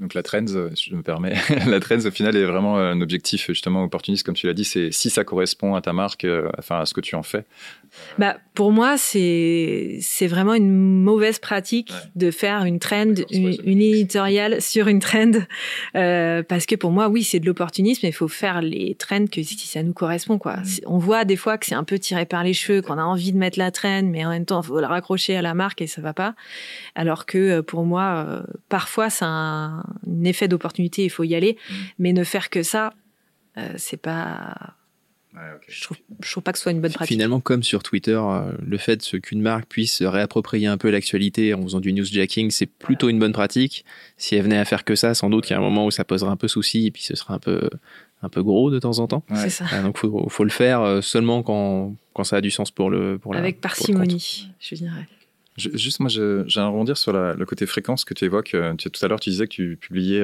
[0.00, 1.34] Donc la trends, si je me permets,
[1.66, 4.90] la trends au final est vraiment un objectif justement opportuniste, comme tu l'as dit, c'est
[4.92, 7.44] si ça correspond à ta marque, euh, enfin à ce que tu en fais.
[8.18, 14.88] Bah, pour moi, c'est vraiment une mauvaise pratique de faire une trend, une, éditoriale sur
[14.88, 15.32] une trend,
[15.96, 19.26] euh, parce que pour moi, oui, c'est de l'opportunisme, mais il faut faire les trends
[19.26, 20.56] que si ça nous correspond, quoi.
[20.56, 20.64] Mm.
[20.86, 23.32] On voit des fois que c'est un peu tiré par les cheveux, qu'on a envie
[23.32, 25.82] de mettre la trend, mais en même temps, il faut la raccrocher à la marque
[25.82, 26.34] et ça va pas.
[26.94, 29.73] Alors que euh, pour moi, euh, parfois, c'est un,
[30.24, 31.74] effet d'opportunité, il faut y aller, mm.
[31.98, 32.92] mais ne faire que ça,
[33.76, 34.74] c'est pas
[35.68, 37.14] je, trouve, trouve pas que ce soit une bonne pratique.
[37.14, 41.62] Finalement, comme sur Twitter, euh, le fait qu'une marque puisse réapproprier un peu l'actualité en
[41.62, 43.84] faisant du newsjacking, c'est plutôt une bonne pratique.
[44.16, 45.90] Si elle venait à faire que ça, sans doute qu'il y a un moment où
[45.90, 47.68] ça poserait un peu souci et puis ce serait un peu,
[48.22, 49.24] un peu gros de temps en temps.
[49.34, 49.64] C'est ça.
[49.72, 52.90] Euh, donc, faut, faut le faire euh, seulement quand, quand ça a du sens pour
[52.90, 55.08] le pour Avec parcimonie, je dirais.
[55.56, 58.56] Juste, moi, j'ai un rebondir sur le côté fréquence que tu évoques.
[58.78, 60.22] Tu, tout à l'heure, tu disais que tu publiais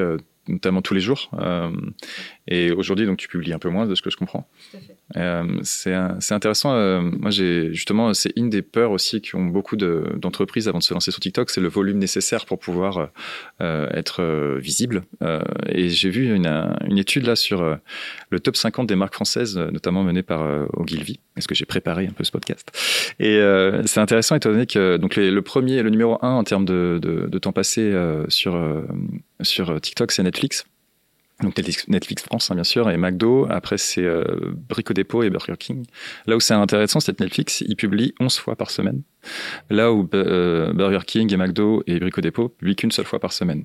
[0.51, 1.31] notamment tous les jours.
[1.39, 1.71] Euh,
[2.47, 4.49] et aujourd'hui, donc, tu publies un peu moins de ce que je comprends.
[5.17, 5.95] Euh, c'est
[6.33, 6.75] intéressant.
[6.75, 10.85] Euh, moi, j'ai justement, c'est une des peurs aussi qui ont beaucoup d'entreprises avant de
[10.85, 13.11] se lancer sur TikTok, c'est le volume nécessaire pour pouvoir
[13.61, 15.05] être visible.
[15.69, 16.47] et j'ai vu une,
[16.89, 17.79] une, étude là sur
[18.31, 21.21] le top 50 des marques françaises, notamment menée par Ogilvy.
[21.41, 22.71] Est-ce que j'ai préparé un peu ce podcast
[23.19, 23.41] Et
[23.87, 27.53] c'est intéressant étant donné que donc le premier, le numéro un en termes de, temps
[27.53, 27.93] passé
[28.29, 28.59] sur
[29.43, 30.67] sur TikTok, c'est Netflix.
[31.43, 31.57] Donc
[31.89, 33.47] Netflix France, hein, bien sûr, et McDo.
[33.49, 34.25] Après, c'est euh,
[34.69, 35.87] Brico Dépôt et Burger King.
[36.27, 39.03] Là où c'est intéressant, c'est que Netflix, il publie 11 fois par semaine.
[39.71, 43.33] Là où euh, Burger King et McDo et Brico Dépôt publient qu'une seule fois par
[43.33, 43.65] semaine.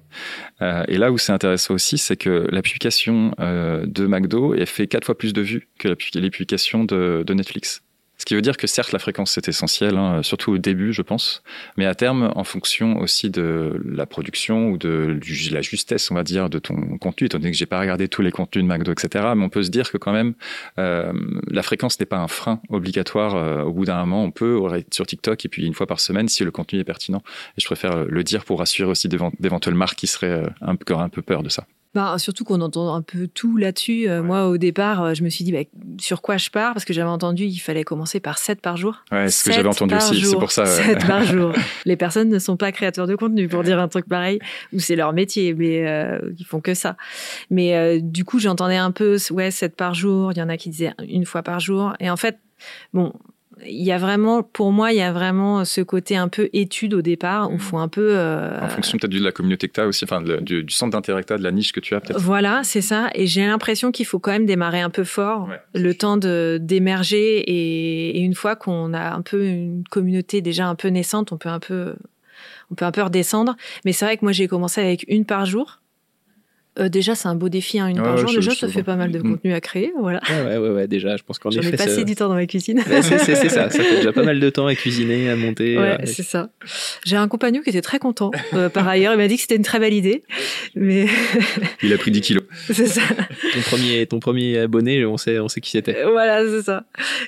[0.61, 4.87] Euh, et là où c'est intéressant aussi, c'est que la publication de McDo est fait
[4.87, 7.84] quatre fois plus de vues que la, les publications de Netflix.
[8.17, 11.01] Ce qui veut dire que certes, la fréquence, c'est essentiel, hein, surtout au début, je
[11.01, 11.43] pense,
[11.77, 15.19] mais à terme, en fonction aussi de la production ou de
[15.51, 18.21] la justesse, on va dire, de ton contenu, étant donné que j'ai pas regardé tous
[18.21, 20.33] les contenus de McDo, etc., mais on peut se dire que quand même,
[20.79, 21.11] euh,
[21.47, 23.35] la fréquence n'est pas un frein obligatoire.
[23.35, 24.59] Euh, au bout d'un moment, on peut
[24.91, 27.23] sur TikTok et puis une fois par semaine si le contenu est pertinent.
[27.57, 30.93] Et je préfère le dire pour rassurer aussi d'éventuelles marques qui seraient euh, un, qui
[30.93, 31.65] un peu peur de ça.
[31.95, 34.09] Bah, surtout qu'on entend un peu tout là-dessus.
[34.09, 35.59] Euh, moi, au départ, euh, je me suis dit bah,
[35.97, 36.73] sur quoi je pars?
[36.73, 39.05] Parce que j'avais entendu qu'il fallait commencer par 7 par jour.
[39.13, 40.65] Ouais, c'est ce que j'avais entendu aussi, c'est pour ça.
[40.65, 41.53] 7 par jour.
[41.85, 44.39] Les personnes ne sont pas créateurs de contenu pour dire un truc pareil,
[44.73, 46.97] ou c'est leur métier, mais euh, ils font que ça.
[47.49, 50.33] Mais euh, du coup, j'entendais un peu, ouais, 7 par jour.
[50.33, 51.93] Il y en a qui disaient une fois par jour.
[52.01, 52.39] Et en fait,
[52.93, 53.13] bon,
[53.63, 56.93] il y a vraiment, pour moi, il y a vraiment ce côté un peu étude
[56.93, 58.09] au départ, où il faut un peu...
[58.11, 61.21] Euh, en fonction peut-être de la communauté que tu as aussi, enfin du, centre d'intérêt
[61.21, 62.19] que tu as, de la niche que tu as peut-être.
[62.19, 63.09] Voilà, c'est ça.
[63.15, 67.39] Et j'ai l'impression qu'il faut quand même démarrer un peu fort, le temps de d'émerger.
[67.39, 71.37] Et, et, une fois qu'on a un peu une communauté déjà un peu naissante, on
[71.37, 71.95] peut un peu,
[72.71, 73.55] on peut un peu redescendre.
[73.85, 75.79] Mais c'est vrai que moi, j'ai commencé avec une par jour.
[76.77, 78.31] Euh, déjà, c'est un beau défi, hein, une par jour.
[78.33, 79.93] Déjà, ça fait pas mal de contenu à créer.
[79.97, 80.19] Voilà.
[80.29, 81.61] Ouais, ouais, ouais, déjà, je pense qu'en effet.
[81.61, 82.83] J'en ai passé du temps dans ma cuisine.
[82.85, 85.77] c'est ça, ça fait déjà pas mal de temps à cuisiner, à monter.
[85.77, 86.49] Ouais, c'est ça.
[87.05, 88.31] J'ai un compagnon qui était très content.
[88.53, 90.23] Euh, par ailleurs, il m'a dit que c'était une très belle idée.
[90.75, 91.07] Mais.
[91.83, 92.43] il a pris 10 kilos.
[92.69, 93.01] C'est ça.
[93.53, 96.03] Ton premier, ton premier abonné, on sait, on sait qui c'était.
[96.03, 96.83] Voilà, c'est ça.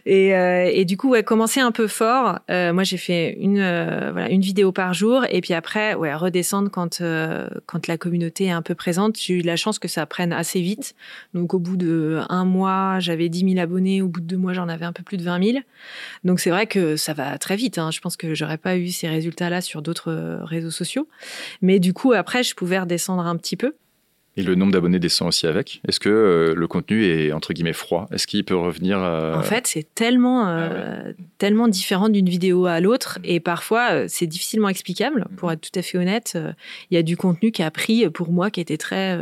[0.05, 2.39] Et, euh, et du coup, ouais, commencer un peu fort.
[2.49, 3.60] moi, j'ai fait une,
[4.12, 5.23] voilà, une vidéo par jour.
[5.29, 7.01] Et puis après, ouais, redescendre quand,
[7.65, 10.95] quand la communauté est un peu présente eu la chance que ça prenne assez vite.
[11.34, 14.02] Donc au bout de un mois, j'avais 10 000 abonnés.
[14.02, 15.58] Au bout de deux mois, j'en avais un peu plus de 20 000.
[16.23, 17.78] Donc c'est vrai que ça va très vite.
[17.78, 17.91] Hein.
[17.91, 21.08] Je pense que j'aurais pas eu ces résultats-là sur d'autres réseaux sociaux.
[21.62, 23.76] Mais du coup, après, je pouvais redescendre un petit peu.
[24.38, 25.82] Et le nombre d'abonnés descend aussi avec.
[25.88, 28.08] Est-ce que euh, le contenu est entre guillemets froid?
[28.12, 30.69] Est-ce qu'il peut revenir En fait, c'est tellement, ah
[31.38, 35.26] tellement différent d'une vidéo à l'autre et parfois c'est difficilement explicable.
[35.38, 36.38] Pour être tout à fait honnête,
[36.91, 39.17] il y a du contenu qui a pris pour moi qui était très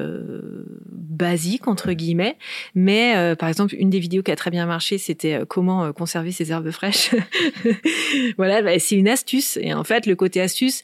[0.91, 2.37] basique entre guillemets.
[2.75, 6.51] Mais par exemple, une des vidéos qui a très bien marché, c'était comment conserver ses
[6.51, 7.11] herbes fraîches.
[8.37, 9.57] voilà, bah, c'est une astuce.
[9.61, 10.81] Et en fait, le côté astuce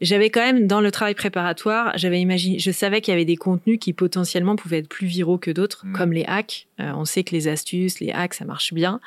[0.00, 3.36] j'avais quand même dans le travail préparatoire, j'avais imaginé, je savais qu'il y avait des
[3.36, 5.92] contenus qui potentiellement pouvaient être plus viraux que d'autres, mm.
[5.92, 6.66] comme les hacks.
[6.80, 9.00] Euh, on sait que les astuces, les hacks, ça marche bien.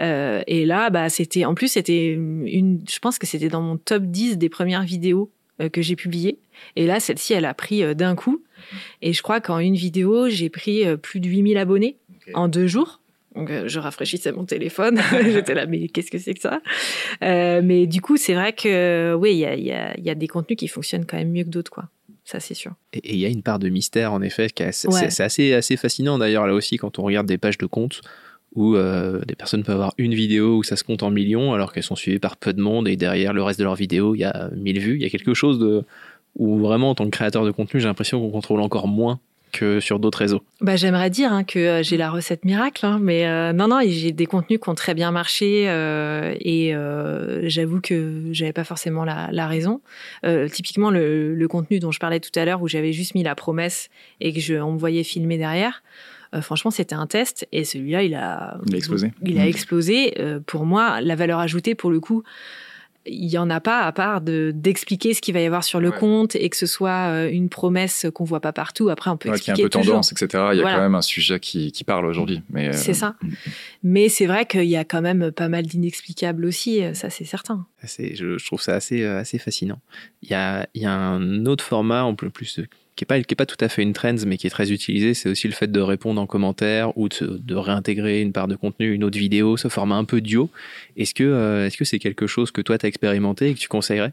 [0.00, 3.76] Euh, et là, bah, c'était, en plus, c'était une, je pense que c'était dans mon
[3.76, 6.38] top 10 des premières vidéos euh, que j'ai publiées.
[6.76, 8.42] Et là, celle-ci, elle a pris d'un coup.
[8.56, 8.76] Mm.
[9.02, 11.96] Et je crois qu'en une vidéo, j'ai pris plus de 8000 abonnés
[12.34, 12.97] en deux jours.
[13.34, 15.00] Donc, euh, je rafraîchissais mon téléphone.
[15.22, 16.60] J'étais là, mais qu'est-ce que c'est que ça?
[17.22, 20.14] Euh, Mais du coup, c'est vrai que oui, il y a, y, a, y a,
[20.14, 21.88] des contenus qui fonctionnent quand même mieux que d'autres, quoi.
[22.24, 22.72] Ça, c'est sûr.
[22.92, 26.18] Et il y a une part de mystère, en effet, qui c'est assez, assez fascinant
[26.18, 28.02] d'ailleurs, là aussi, quand on regarde des pages de compte
[28.54, 31.72] où euh, des personnes peuvent avoir une vidéo où ça se compte en millions alors
[31.72, 34.20] qu'elles sont suivies par peu de monde et derrière le reste de leur vidéo, il
[34.20, 34.94] y a 1000 vues.
[34.96, 35.84] Il y a quelque chose de
[36.36, 39.20] où vraiment, en tant que créateur de contenu, j'ai l'impression qu'on contrôle encore moins
[39.52, 42.98] que sur d'autres réseaux bah, J'aimerais dire hein, que euh, j'ai la recette miracle, hein,
[43.00, 46.74] mais euh, non, non, j'ai des contenus qui ont très bien marché euh, et
[47.48, 49.80] j'avoue que j'avais pas forcément la, raison.
[50.50, 53.88] typiquement, le, contenu dont je parlais tout à l'heure, où j'avais juste mis la promesse
[54.20, 55.82] et que je, on me voyait filmer derrière,
[56.42, 59.12] franchement, c'était un test et celui-là, il a, il a explosé.
[59.24, 59.48] Il a mmh.
[59.48, 60.14] explosé.
[60.46, 62.22] pour moi, la valeur ajoutée, pour le coup,
[63.08, 65.80] il y en a pas à part de d'expliquer ce qu'il va y avoir sur
[65.80, 68.88] le compte et que ce soit euh, une promesse qu'on voit pas partout.
[68.88, 70.48] Après, on peut expliquer qui est un peu tendance, etc.
[70.52, 72.42] Il y a quand même un sujet qui, qui parle aujourd'hui.
[72.50, 73.16] Mais euh, c'est ça.
[73.22, 73.28] Mm.
[73.84, 76.82] Mais c'est vrai qu'il y a quand même pas mal d'inexplicables aussi.
[76.82, 77.66] Euh, ça, c'est certain.
[77.82, 79.80] Je, je, trouve ça assez assez fascinant.
[80.22, 82.60] Il y a il y a un autre format en plus
[82.98, 84.72] qui est pas qui est pas tout à fait une trend mais qui est très
[84.72, 88.56] utilisé, c'est aussi le fait de répondre en commentaire ou de, réintégrer une part de
[88.56, 90.50] contenu, une autre vidéo, ce format un peu duo.
[90.96, 93.60] Est-ce que euh, est-ce que c'est quelque chose que toi tu as expérimenté et que
[93.60, 94.12] tu conseillerais?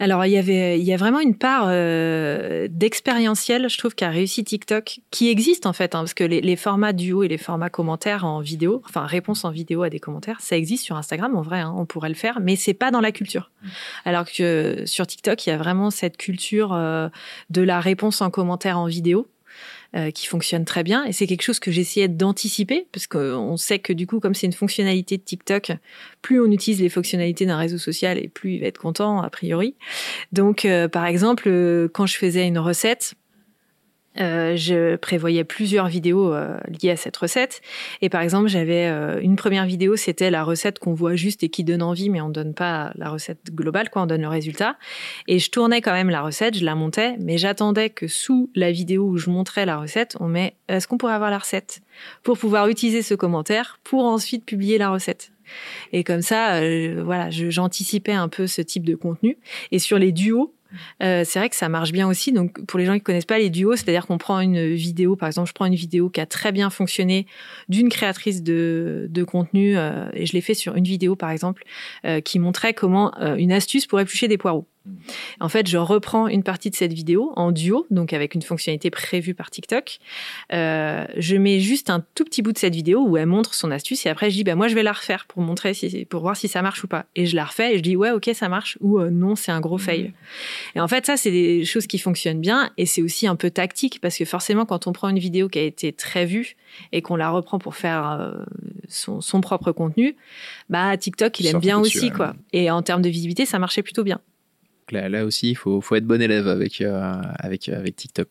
[0.00, 4.04] Alors il y avait, il y a vraiment une part euh, d'expérientiel, je trouve, qui
[4.04, 7.28] a réussi TikTok, qui existe en fait, hein, parce que les, les, formats duo et
[7.28, 10.96] les formats commentaires en vidéo, enfin réponse en vidéo à des commentaires, ça existe sur
[10.96, 13.52] Instagram en vrai, hein, on pourrait le faire, mais c'est pas dans la culture.
[13.62, 13.68] Mmh.
[14.04, 17.08] Alors que sur TikTok, il y a vraiment cette culture euh,
[17.50, 19.28] de la réponse en commentaire en vidéo.
[19.96, 21.04] Euh, qui fonctionne très bien.
[21.04, 24.46] Et c'est quelque chose que j'essayais d'anticiper, parce qu'on sait que du coup, comme c'est
[24.46, 25.70] une fonctionnalité de TikTok,
[26.20, 29.30] plus on utilise les fonctionnalités d'un réseau social et plus il va être content, a
[29.30, 29.76] priori.
[30.32, 33.14] Donc, euh, par exemple, euh, quand je faisais une recette,
[34.20, 37.60] euh, je prévoyais plusieurs vidéos euh, liées à cette recette.
[38.00, 41.48] Et par exemple, j'avais euh, une première vidéo, c'était la recette qu'on voit juste et
[41.48, 44.76] qui donne envie, mais on donne pas la recette globale, quoi, on donne le résultat.
[45.26, 48.70] Et je tournais quand même la recette, je la montais, mais j'attendais que sous la
[48.70, 51.80] vidéo où je montrais la recette, on met est-ce qu'on pourrait avoir la recette
[52.22, 55.32] pour pouvoir utiliser ce commentaire pour ensuite publier la recette.
[55.92, 56.60] Et comme ça,
[57.02, 59.36] voilà, j'anticipais un peu ce type de contenu.
[59.72, 60.54] Et sur les duos,
[61.02, 62.32] euh, c'est vrai que ça marche bien aussi.
[62.32, 65.28] Donc, pour les gens qui connaissent pas les duos, c'est-à-dire qu'on prend une vidéo, par
[65.28, 67.26] exemple, je prends une vidéo qui a très bien fonctionné
[67.68, 71.64] d'une créatrice de, de contenu, euh, et je l'ai fait sur une vidéo, par exemple,
[72.04, 74.66] euh, qui montrait comment une astuce pour éplucher des poireaux.
[75.40, 78.90] En fait, je reprends une partie de cette vidéo en duo, donc avec une fonctionnalité
[78.90, 79.98] prévue par TikTok.
[80.52, 83.70] Euh, je mets juste un tout petit bout de cette vidéo où elle montre son
[83.70, 86.20] astuce et après je dis bah moi je vais la refaire pour montrer si, pour
[86.20, 87.06] voir si ça marche ou pas.
[87.16, 89.52] Et je la refais et je dis ouais ok ça marche ou euh, non c'est
[89.52, 90.12] un gros fail.
[90.74, 93.50] Et en fait ça c'est des choses qui fonctionnent bien et c'est aussi un peu
[93.50, 96.56] tactique parce que forcément quand on prend une vidéo qui a été très vue
[96.92, 98.44] et qu'on la reprend pour faire euh,
[98.88, 100.16] son, son, propre contenu,
[100.68, 102.34] bah TikTok il aime bien aussi quoi.
[102.52, 104.20] Et en termes de visibilité ça marchait plutôt bien.
[104.90, 108.28] Là, là aussi, il faut, faut, être bon élève avec, euh, avec, avec TikTok.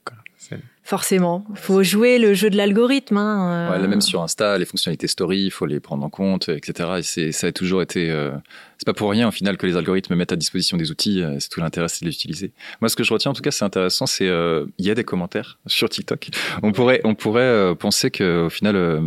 [0.85, 3.15] Forcément, il faut jouer le jeu de l'algorithme.
[3.15, 3.87] Hein, euh.
[3.87, 6.99] même sur Insta, les fonctionnalités story, il faut les prendre en compte, etc.
[7.17, 8.11] Et ça a toujours été.
[8.11, 8.31] Euh,
[8.77, 11.23] c'est pas pour rien au final que les algorithmes mettent à disposition des outils.
[11.39, 12.51] c'est tout l'intérêt, c'est de les utiliser.
[12.81, 15.05] Moi, ce que je retiens en tout cas, c'est intéressant, c'est il y a des
[15.05, 16.31] commentaires sur TikTok.
[16.61, 19.01] On pourrait, on pourrait penser que au final,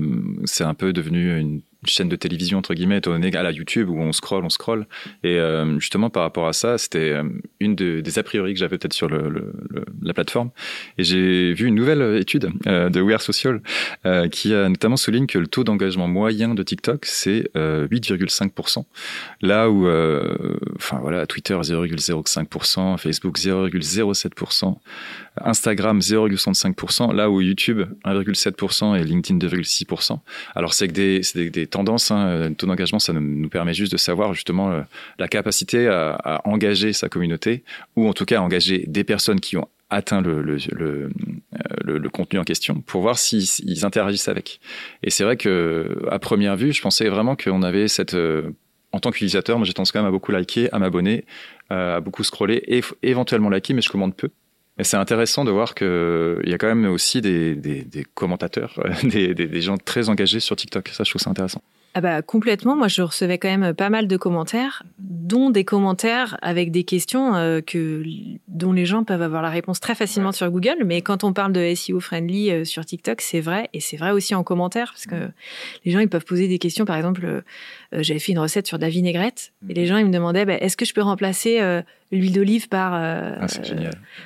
[0.46, 3.88] c'est un peu devenu une chaîne de télévision entre guillemets étant donné à la YouTube
[3.88, 4.86] où on scroll, on scroll.
[5.22, 7.24] Et euh, justement par rapport à ça, c'était euh,
[7.60, 9.52] une des a priori que j'avais peut-être sur le,
[10.02, 10.50] la plateforme.
[10.98, 13.60] Et j'ai vu une nouvelle étude euh, de We Are Social
[14.30, 18.84] qui a notamment souligne que le taux d'engagement moyen de TikTok c'est 8,5%.
[19.42, 19.88] Là où,
[20.76, 24.76] enfin voilà, Twitter 0,05%, Facebook 0,07%.
[25.42, 30.18] Instagram 0,65%, là où YouTube 1,7% et LinkedIn 2,6%.
[30.54, 31.20] Alors c'est que des,
[31.50, 34.82] des, tendances, hein, le taux d'engagement, ça nous permet juste de savoir justement euh,
[35.18, 37.64] la capacité à, engager sa communauté,
[37.96, 42.44] ou en tout cas à engager des personnes qui ont atteint le, euh, contenu en
[42.44, 44.60] question pour voir s'ils interagissent avec.
[45.02, 48.50] Et c'est vrai que à première vue, je pensais vraiment qu'on avait cette euh,
[48.92, 51.26] en tant qu'utilisateur, moi j'ai tendance quand même à beaucoup liker, à m'abonner,
[51.68, 54.30] à beaucoup scroller et éventuellement liker, mais je commande peu.
[54.78, 59.60] Et c'est intéressant de voir qu'il y a quand même aussi des commentateurs, des, des,
[59.60, 60.88] gens très engagés sur TikTok.
[60.88, 61.62] Ça, je trouve ça intéressant.
[61.98, 62.76] Ah bah complètement.
[62.76, 67.34] Moi, je recevais quand même pas mal de commentaires, dont des commentaires avec des questions
[67.34, 68.02] euh, que
[68.48, 70.84] dont les gens peuvent avoir la réponse très facilement sur Google.
[70.84, 73.70] Mais quand on parle de SEO friendly euh, sur TikTok, c'est vrai.
[73.72, 75.30] Et c'est vrai aussi en commentaire parce que
[75.86, 76.84] les gens ils peuvent poser des questions.
[76.84, 77.40] Par exemple, euh,
[77.92, 80.58] j'avais fait une recette sur de la vinaigrette et les gens ils me demandaient bah,
[80.60, 81.62] est-ce que je peux remplacer
[82.12, 83.46] l'huile d'olive par ah,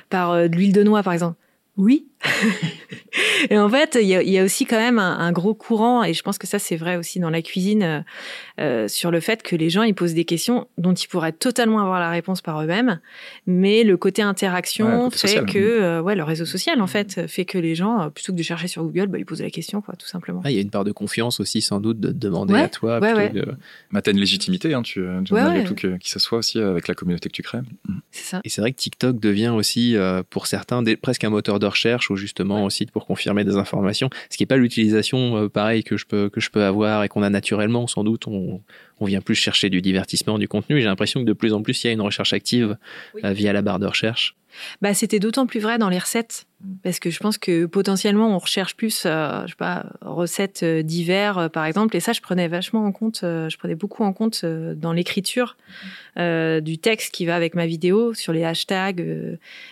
[0.09, 1.37] par de l'huile de noix par exemple?
[1.77, 2.07] Oui.
[3.49, 6.37] et en fait, il y, a, aussi quand même un, gros courant, et je pense
[6.37, 8.01] que ça c'est vrai aussi dans la cuisine, euh,
[8.59, 11.79] euh, sur le fait que les gens ils posent des questions dont ils pourraient totalement
[11.79, 12.99] avoir la réponse par eux-mêmes,
[13.47, 17.57] mais le côté interaction fait que, euh, ouais, le réseau social en fait fait que
[17.57, 20.07] les gens, plutôt que de chercher sur Google, bah, ils posent la question, quoi, tout
[20.07, 20.41] simplement.
[20.43, 22.99] Ah, il y a une part de confiance aussi sans doute de demander à toi.
[22.99, 23.45] Ouais, de...
[23.91, 27.29] Bah, une légitimité, hein, tu, tu malgré tout que, qui s'assoit aussi avec la communauté
[27.29, 27.59] que tu crées.
[28.11, 28.41] C'est ça.
[28.43, 29.95] Et c'est vrai que TikTok devient aussi
[30.29, 34.43] pour certains presque un moteur de recherche justement aussi pour confirmer des informations, ce qui
[34.43, 37.29] n'est pas l'utilisation euh, pareil que je peux que je peux avoir et qu'on a
[37.29, 38.27] naturellement sans doute.
[38.27, 38.61] On,
[39.01, 40.79] on vient plus chercher du divertissement, du contenu.
[40.79, 42.77] J'ai l'impression que de plus en plus il y a une recherche active
[43.23, 44.35] euh, via la barre de recherche.
[44.81, 46.45] Bah, c'était d'autant plus vrai dans les recettes.
[46.83, 50.83] Parce que je pense que potentiellement, on recherche plus, euh, je sais pas, recettes euh,
[50.83, 51.95] d'hiver, euh, par exemple.
[51.95, 55.57] Et ça, je prenais vachement en compte, je prenais beaucoup en compte dans l'écriture
[56.17, 58.99] du texte qui va avec ma vidéo, sur les hashtags.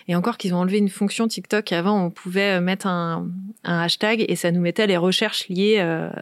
[0.08, 1.70] et encore qu'ils ont enlevé une fonction TikTok.
[1.72, 3.28] Avant, on pouvait mettre un,
[3.62, 5.78] hashtag et ça nous mettait les recherches liées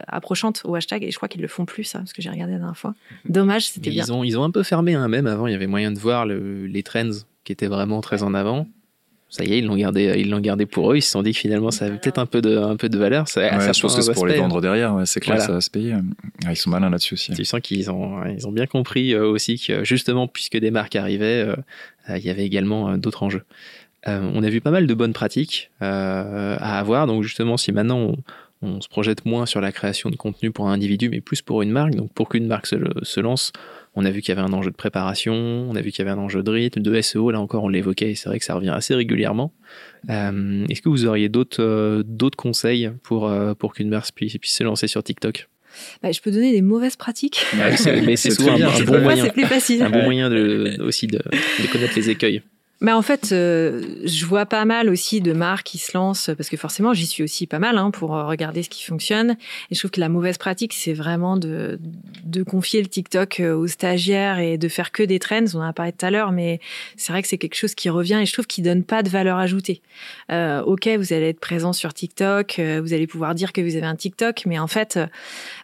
[0.07, 1.03] approchantes au hashtag.
[1.03, 2.93] Et je crois qu'ils le font plus, ça, parce que j'ai regardé la dernière fois.
[3.27, 4.05] Dommage, c'était bien.
[4.05, 5.99] Ils ont, ils ont un peu fermé, hein, même avant, il y avait moyen de
[5.99, 7.09] voir les trends
[7.43, 8.67] qui était vraiment très en avant.
[9.29, 10.97] Ça y est, ils l'ont gardé, ils l'ont gardé pour eux.
[10.97, 12.97] Ils se sont dit que finalement, ça avait peut-être un peu de, un peu de
[12.97, 13.27] valeur.
[13.27, 14.95] Ça, je pense que c'est pour les vendre derrière.
[15.05, 15.93] c'est clair, ça va se payer.
[16.45, 17.33] Ah, ils sont malins là-dessus aussi.
[17.33, 20.95] Tu sens qu'ils ont, ils ont bien compris euh, aussi que justement, puisque des marques
[20.95, 21.55] arrivaient, euh,
[22.09, 23.43] euh, il y avait également d'autres enjeux.
[24.07, 27.05] on a vu pas mal de bonnes pratiques à avoir.
[27.05, 28.15] Donc justement, si maintenant on,
[28.61, 31.61] on, se projette moins sur la création de contenu pour un individu, mais plus pour
[31.61, 31.95] une marque.
[31.95, 33.51] Donc pour qu'une marque se, se lance,
[33.95, 36.07] on a vu qu'il y avait un enjeu de préparation, on a vu qu'il y
[36.07, 38.45] avait un enjeu de rythme, de SEO, là encore on l'évoquait, et c'est vrai que
[38.45, 39.53] ça revient assez régulièrement.
[40.09, 44.37] Euh, est-ce que vous auriez d'autres euh, d'autres conseils pour, euh, pour qu'une marque puisse,
[44.37, 45.49] puisse se lancer sur TikTok?
[46.01, 47.45] Bah, je peux donner des mauvaises pratiques.
[48.05, 49.83] mais c'est souvent un, bon moyen, plus facile.
[49.83, 52.41] un bon moyen de, aussi de, de connaître les écueils.
[52.81, 56.47] Mais en fait, euh, je vois pas mal aussi de marques qui se lancent, parce
[56.49, 59.31] que forcément, j'y suis aussi pas mal hein, pour euh, regarder ce qui fonctionne.
[59.69, 61.77] Et je trouve que la mauvaise pratique, c'est vraiment de,
[62.23, 65.45] de confier le TikTok euh, aux stagiaires et de faire que des trends.
[65.55, 66.61] On en a parlé tout à l'heure, mais
[66.95, 69.09] c'est vrai que c'est quelque chose qui revient et je trouve qu'il donne pas de
[69.09, 69.81] valeur ajoutée.
[70.31, 73.85] Euh, ok, vous allez être présent sur TikTok, vous allez pouvoir dire que vous avez
[73.85, 74.99] un TikTok, mais en fait,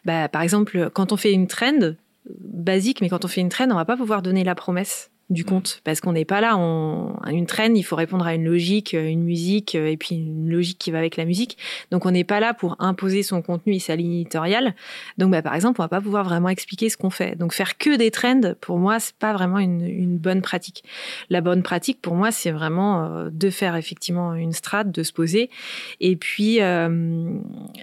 [0.04, 1.96] bah, par exemple, quand on fait une trend,
[2.42, 5.44] basique, mais quand on fait une trend, on va pas pouvoir donner la promesse du
[5.44, 5.46] mm.
[5.46, 8.94] compte parce qu'on n'est pas là on une traîne il faut répondre à une logique
[8.94, 11.58] euh, une musique euh, et puis une logique qui va avec la musique.
[11.92, 14.76] Donc on n'est pas là pour imposer son contenu et sa ligne éditoriale.
[15.18, 17.36] Donc bah, par exemple on va pas pouvoir vraiment expliquer ce qu'on fait.
[17.36, 20.84] Donc faire que des trends pour moi c'est pas vraiment une, une, bonne pratique.
[21.30, 25.14] La bonne pratique pour moi c'est vraiment euh, de faire effectivement une strate de se
[25.14, 25.50] poser
[26.00, 27.30] et puis euh,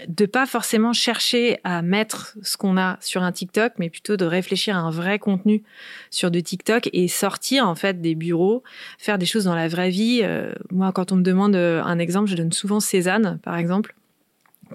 [0.09, 4.25] de pas forcément chercher à mettre ce qu'on a sur un TikTok mais plutôt de
[4.25, 5.63] réfléchir à un vrai contenu
[6.11, 8.63] sur de TikTok et sortir sortir en fait des bureaux,
[8.99, 10.21] faire des choses dans la vraie vie.
[10.23, 13.95] Euh, moi, quand on me demande euh, un exemple, je donne souvent Cézanne, par exemple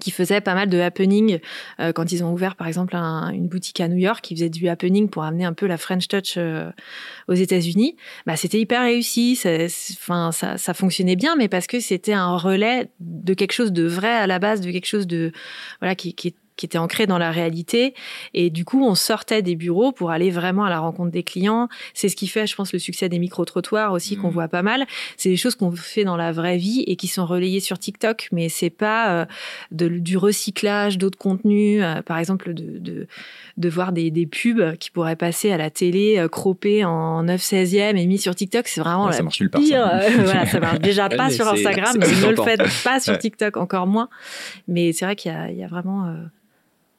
[0.00, 1.40] qui faisait pas mal de happening
[1.80, 4.68] euh, quand ils ont ouvert par exemple une boutique à New York qui faisait du
[4.68, 6.38] happening pour amener un peu la French touch
[7.26, 9.36] aux États-Unis bah c'était hyper réussi
[10.00, 13.88] enfin ça, ça, fonctionnait bien mais parce que c'était un relais de quelque chose de
[13.88, 15.32] vrai à la base de quelque chose de
[15.80, 16.14] voilà qui,
[16.58, 17.94] qui était ancré dans la réalité.
[18.34, 21.68] Et du coup, on sortait des bureaux pour aller vraiment à la rencontre des clients.
[21.94, 24.32] C'est ce qui fait, je pense, le succès des micro-trottoirs aussi qu'on mmh.
[24.32, 24.84] voit pas mal.
[25.16, 28.28] C'est des choses qu'on fait dans la vraie vie et qui sont relayées sur TikTok,
[28.32, 29.26] mais c'est pas euh,
[29.70, 31.80] de, du recyclage d'autres contenus.
[31.82, 33.06] Euh, par exemple, de, de,
[33.56, 37.40] de voir des, des, pubs qui pourraient passer à la télé euh, croppées en 9
[37.40, 38.66] 16e et mis sur TikTok.
[38.66, 39.86] C'est vraiment la ça marche pire.
[39.86, 40.10] Ça.
[40.22, 43.86] voilà, ça marche déjà pas sur Instagram, mais ne le faites pas sur TikTok, encore
[43.86, 44.08] moins.
[44.66, 46.12] Mais c'est vrai qu'il y, y a, vraiment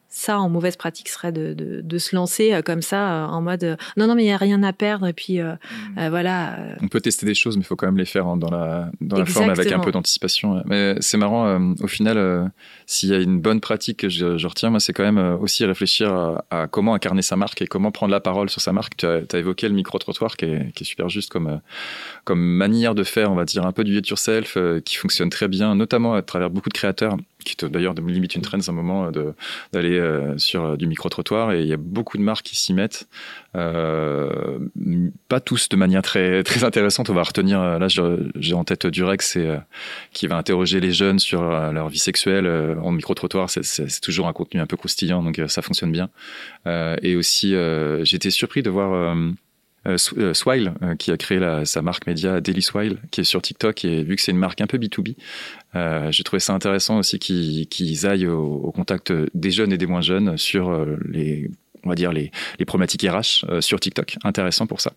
[0.10, 3.64] ça, en mauvaise pratique, serait de, de, se lancer euh, comme ça, euh, en mode
[3.64, 5.06] euh, non, non, mais il n'y a rien à perdre.
[5.06, 6.10] Et puis, mm.
[6.10, 6.58] voilà.
[6.82, 9.18] On peut tester des choses, mais il faut quand même les faire dans la, dans
[9.18, 10.64] la forme avec un peu d'anticipation.
[10.66, 12.52] Mais c'est marrant, au final,
[12.88, 16.42] s'il y a une bonne pratique que je, retiens, moi, c'est quand même aussi réfléchir
[16.50, 18.98] à, comment incarner sa marque et comment prendre la parole sur sa marque.
[18.98, 21.62] Tu as, évoqué le micro-trottoir qui est, qui est, super juste comme,
[22.24, 25.48] comme manière de faire, on va dire, un peu du it yourself, qui fonctionne très
[25.48, 28.74] bien, notamment à travers beaucoup de créateurs qui d'ailleurs me limite une traîne, c'est un
[28.74, 29.12] moment
[29.72, 32.74] d'aller euh, sur euh, du micro-trottoir et il y a beaucoup de marques qui s'y
[32.74, 33.08] mettent.
[33.56, 34.60] Euh,
[35.28, 37.10] pas tous de manière très, très intéressante.
[37.10, 39.38] On va retenir, là j'ai en tête Durex
[40.14, 42.48] qui va interroger les jeunes sur leur vie sexuelle
[42.82, 43.50] en micro-trottoir.
[43.50, 46.10] C'est toujours un contenu un peu croustillant, donc ça fonctionne bien.
[47.02, 47.56] et aussi,
[48.04, 49.16] j'étais surpris de voir
[49.98, 54.04] Swile, euh, qui a créé sa marque média Daily Swile, qui est sur TikTok, et
[54.04, 55.16] vu que c'est une marque un peu B2B,
[56.12, 60.38] j'ai trouvé ça intéressant aussi qu'ils aillent au, contact des jeunes et des moins jeunes
[60.38, 61.50] sur les,
[61.84, 62.32] on va dire, les,
[62.66, 64.18] problématiques RH sur TikTok.
[64.24, 64.94] Intéressant pour ça.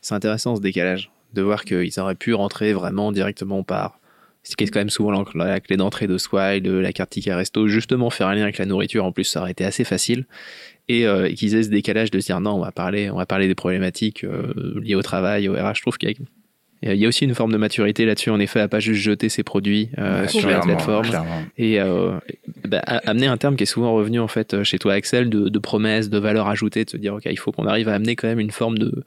[0.00, 3.98] C'est intéressant ce décalage, de voir qu'ils auraient pu rentrer vraiment directement par
[4.44, 7.66] ce qui est quand même souvent la, clé d'entrée de Swile, la carte ticket resto,
[7.66, 10.26] justement faire un lien avec la nourriture, en plus ça aurait été assez facile
[10.88, 13.48] et, qu'ils aient ce décalage de se dire non, on va parler, on va parler
[13.48, 15.76] des problématiques euh, liées au travail, au RH.
[15.76, 16.14] Je trouve qu'il
[16.82, 19.42] y a aussi une forme de maturité là-dessus, en effet, à pas juste jeter ses
[19.42, 21.08] produits euh, sur la plateforme.
[21.56, 22.18] et euh,
[22.68, 25.58] bah, amener un terme qui est souvent revenu en fait chez toi, Axel, de, de
[25.58, 28.28] promesse, de valeur ajoutée, de se dire ok, il faut qu'on arrive à amener quand
[28.28, 29.04] même une forme de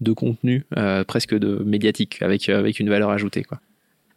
[0.00, 0.64] de contenu
[1.08, 3.58] presque de médiatique avec avec une valeur ajoutée quoi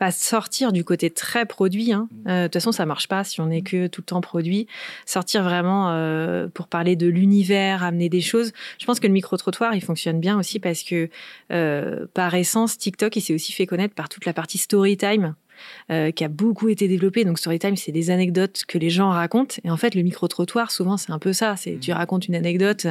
[0.09, 1.93] sortir du côté très produit.
[1.93, 2.09] Hein.
[2.11, 2.27] Mm.
[2.27, 4.65] Euh, de toute façon, ça marche pas si on est que tout le temps produit.
[5.05, 8.51] Sortir vraiment euh, pour parler de l'univers, amener des choses.
[8.79, 11.09] Je pense que le micro-trottoir, il fonctionne bien aussi parce que
[11.51, 15.35] euh, par essence, TikTok, il s'est aussi fait connaître par toute la partie story time.
[15.91, 17.25] Euh, qui a beaucoup été développé.
[17.25, 19.55] Donc Storytime, c'est des anecdotes que les gens racontent.
[19.65, 21.55] Et en fait, le micro-trottoir, souvent, c'est un peu ça.
[21.57, 21.95] C'est tu mmh.
[21.95, 22.87] racontes une anecdote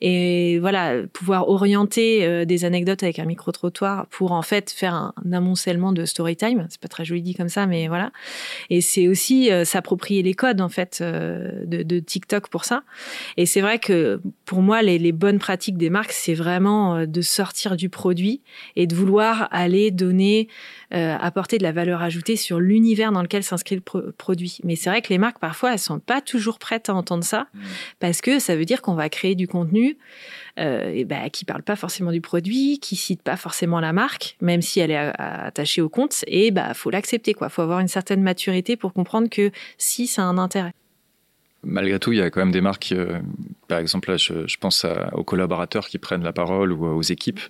[0.00, 5.12] et voilà, pouvoir orienter euh, des anecdotes avec un micro-trottoir pour en fait faire un,
[5.32, 6.66] amoncellement de Storytime.
[6.70, 8.10] C'est pas très joli dit comme ça, mais voilà.
[8.68, 12.82] Et c'est aussi euh, s'approprier les codes en fait de, de, TikTok pour ça.
[13.36, 17.20] Et c'est vrai que pour moi, les, les bonnes pratiques des marques, c'est vraiment de
[17.20, 18.42] sortir du produit
[18.74, 20.48] et de vouloir aller donner,
[20.90, 24.58] apporter de la valeur rajouter sur l'univers dans lequel s'inscrit le produit.
[24.64, 27.46] Mais c'est vrai que les marques, parfois, elles sont pas toujours prêtes à entendre ça,
[27.52, 27.60] mmh.
[28.00, 29.98] parce que ça veut dire qu'on va créer du contenu
[30.58, 34.36] euh, et bah, qui parle pas forcément du produit, qui cite pas forcément la marque,
[34.40, 36.24] même si elle est attachée au compte.
[36.26, 37.48] Et bah, faut l'accepter, quoi.
[37.48, 40.72] Faut avoir une certaine maturité pour comprendre que si ça a un intérêt
[41.64, 43.20] malgré tout, il y a quand même des marques, euh,
[43.68, 47.40] par exemple, là, je, pense aux collaborateurs qui prennent la parole ou aux équipes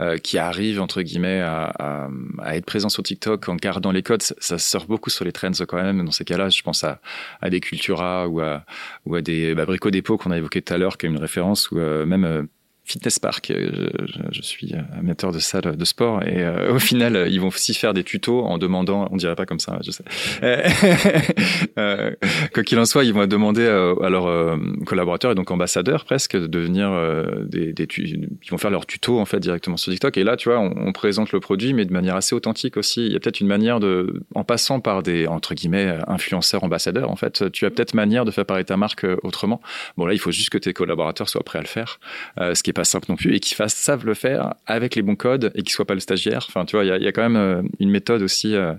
[0.00, 2.08] euh, qui arrivent, entre guillemets, à,
[2.46, 4.22] être présents sur TikTok en gardant les codes.
[4.22, 6.04] Ça, sort beaucoup sur les trends quand même.
[6.04, 7.00] Dans ces cas-là, je pense à,
[7.48, 8.64] des Cultura ou à,
[9.06, 11.70] ou à des bah, Dépôt qu'on a évoqué tout à l'heure, qui est une référence,
[11.70, 12.48] ou euh, même
[12.84, 13.50] Fitness Park.
[13.50, 13.88] Je,
[14.30, 17.94] je, suis amateur de salle de sport et euh, au final, ils vont aussi faire
[17.94, 20.04] des tutos en demandant, on dirait pas comme ça, je sais.
[21.78, 22.10] euh,
[22.52, 24.56] quoi qu'il en soit, ils vont demander à, leurs euh,
[24.86, 29.18] collaborateurs et donc ambassadeurs presque de devenir euh, des, des ils vont faire leurs tutos
[29.18, 30.16] en fait directement sur TikTok.
[30.18, 33.06] Et là, tu vois, on, présente le produit, mais de manière assez authentique aussi.
[33.06, 37.10] Il y a peut-être une manière de, en passant par des entre guillemets influenceurs ambassadeurs,
[37.10, 39.60] en fait, tu as peut-être manière de faire parler ta marque autrement.
[39.96, 41.98] Bon là, il faut juste que tes collaborateurs soient prêts à le faire,
[42.38, 45.16] ce qui pas simple non plus et qui fassent, savent le faire avec les bons
[45.16, 46.44] codes et qui soient pas le stagiaire.
[46.48, 48.54] Enfin, tu vois, il y a, quand même euh, une méthode aussi.
[48.54, 48.74] Euh,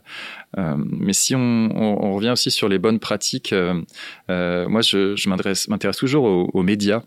[0.57, 6.25] euh, mais si on, revient aussi sur les bonnes pratiques, moi, je, je m'intéresse toujours
[6.53, 7.01] aux médias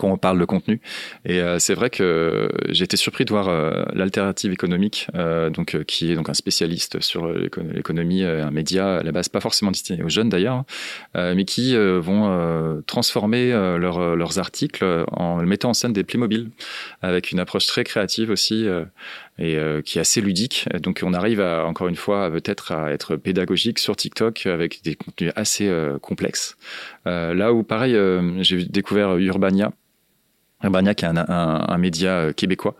[0.00, 0.80] quand on parle de contenu.
[1.24, 5.84] Et euh, c'est vrai que j'ai été surpris de voir euh, l'alternative économique, euh, donc
[5.84, 10.02] qui est donc un spécialiste sur l'économie, un média à la base pas forcément destiné
[10.02, 10.64] aux jeunes d'ailleurs,
[11.14, 16.50] hein, mais qui vont transformer leurs articles en mettant en scène des Playmobil
[17.02, 18.66] avec une approche très créative aussi
[19.38, 20.66] et qui est assez ludique.
[20.80, 24.94] Donc on arrive à, encore une fois peut-être à être pédagogique sur TikTok avec des
[24.94, 25.70] contenus assez
[26.00, 26.56] complexes.
[27.04, 27.96] là où pareil,
[28.40, 29.72] j'ai découvert Urbania
[30.62, 32.74] Urbania, qui est un, un, un média euh, québécois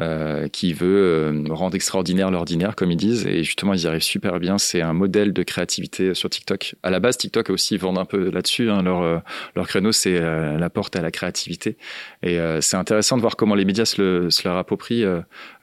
[0.00, 4.02] euh, qui veut euh, rendre extraordinaire l'ordinaire, comme ils disent, et justement ils y arrivent
[4.02, 4.58] super bien.
[4.58, 6.74] C'est un modèle de créativité sur TikTok.
[6.82, 8.70] À la base, TikTok aussi vendent un peu là-dessus.
[8.70, 8.82] Hein.
[8.82, 9.18] Leur, euh,
[9.56, 11.76] leur créneau, c'est la porte à la créativité,
[12.22, 15.04] et c'est intéressant de voir comment les médias se, le, se leur approprient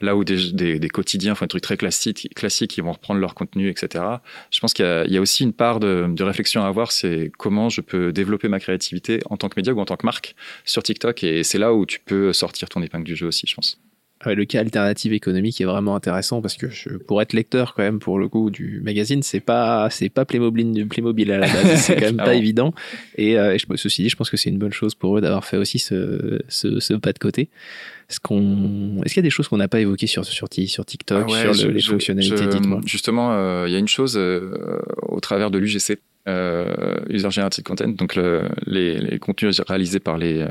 [0.00, 3.20] là où des, des, des, quotidiens font des trucs très classiques, classiques, ils vont reprendre
[3.20, 4.04] leur contenu, etc.
[4.50, 7.30] Je pense qu'il y, y, a aussi une part de, de réflexion à avoir, c'est
[7.38, 10.34] comment je peux développer ma créativité en tant que média ou en tant que marque
[10.64, 13.54] sur TikTok, et c'est là où tu peux sortir ton épingle du jeu aussi, je
[13.54, 13.78] pense.
[14.26, 18.00] le cas alternative économique est vraiment intéressant parce que je, pour être lecteur quand même
[18.00, 21.94] pour le coup du magazine, c'est pas c'est pas Playmobil, Playmobil à la base, c'est
[21.94, 22.74] quand même pas évident.
[23.16, 25.44] Et, euh, je, ceci dit, je pense que c'est une bonne chose pour eux d'avoir
[25.44, 27.48] fait aussi ce, ce, ce, pas de côté.
[28.08, 30.84] Est-ce qu'on est-ce qu'il y a des choses qu'on n'a pas évoquées sur sur, sur
[30.84, 32.80] TikTok, ah sur les fonctionnalités Dites-moi.
[32.84, 35.98] Justement, euh, il y a une chose euh, au travers de l'UGC.
[37.08, 40.46] User Generated Content, donc le, les, les, contenus réalisés par les,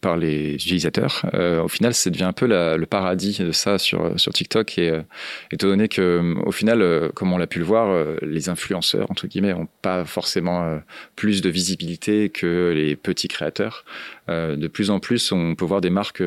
[0.00, 1.26] par les utilisateurs.
[1.34, 4.78] Euh, au final, ça devient un peu le paradis de ça sur, sur TikTok.
[4.78, 5.02] Et euh,
[5.50, 9.10] étant donné que, au final, euh, comme on l'a pu le voir, euh, les influenceurs,
[9.10, 10.80] entre guillemets, n'ont pas forcément
[11.16, 13.84] plus de visibilité que les petits créateurs.
[14.28, 16.22] de plus en plus, on peut voir des marques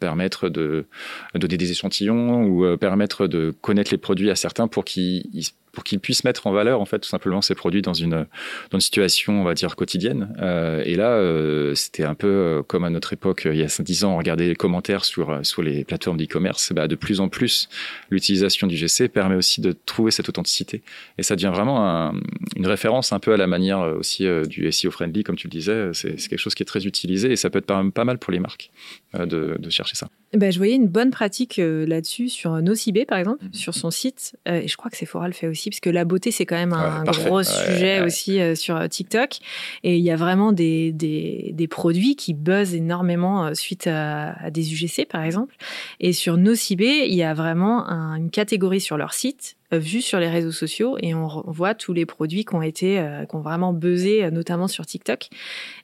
[0.00, 0.86] permettre de
[1.34, 5.24] donner des échantillons ou permettre de connaître les produits à certains pour qu'ils
[5.72, 8.26] pour qu'ils puissent mettre en valeur en fait tout simplement ces produits dans une
[8.70, 10.34] dans une situation on va dire quotidienne.
[10.40, 13.66] Euh, et là euh, c'était un peu euh, comme à notre époque il y a
[13.66, 17.20] 10 ans on regardait les commentaires sur euh, sur les plateformes d'e-commerce bah, de plus
[17.20, 17.68] en plus
[18.10, 20.82] l'utilisation du GC permet aussi de trouver cette authenticité.
[21.18, 22.14] Et ça devient vraiment un,
[22.56, 25.90] une référence un peu à la manière aussi du SEO friendly comme tu le disais.
[25.92, 28.32] C'est quelque chose qui est très utilisé et ça peut être pas, pas mal pour
[28.32, 28.70] les marques
[29.14, 33.44] de, de chercher ça ben, je voyais une bonne pratique là-dessus sur Nocibé, par exemple,
[33.44, 33.52] mmh.
[33.52, 34.36] sur son site.
[34.46, 36.72] et je crois que Sephora le fait aussi parce que la beauté, c'est quand même
[36.72, 39.38] un gros sujet aussi euh, sur euh, TikTok.
[39.82, 44.50] Et il y a vraiment des, des, des produits qui buzzent énormément euh, suite à,
[44.50, 45.54] des UGC, par exemple.
[46.00, 50.28] Et sur Nocibé, il y a vraiment une catégorie sur leur site vue sur les
[50.28, 54.30] réseaux sociaux et on voit tous les produits qui ont été, qui ont vraiment buzzé,
[54.30, 55.28] notamment sur TikTok.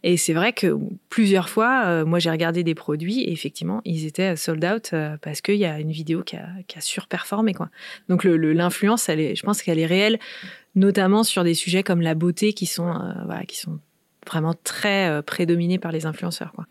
[0.02, 0.76] Et c'est vrai que
[1.08, 5.56] plusieurs fois, moi j'ai regardé des produits et effectivement ils étaient sold out parce qu'il
[5.56, 7.70] y a une vidéo qui a, surperformé quoi.
[8.08, 10.18] Donc l'influence, je pense qu'elle est réelle,
[10.74, 13.78] notamment sur des sujets comme la beauté qui sont, euh, voilà, qui sont
[14.26, 16.52] vraiment très euh, prédominés par les influenceurs.
[16.52, 16.66] Quoi.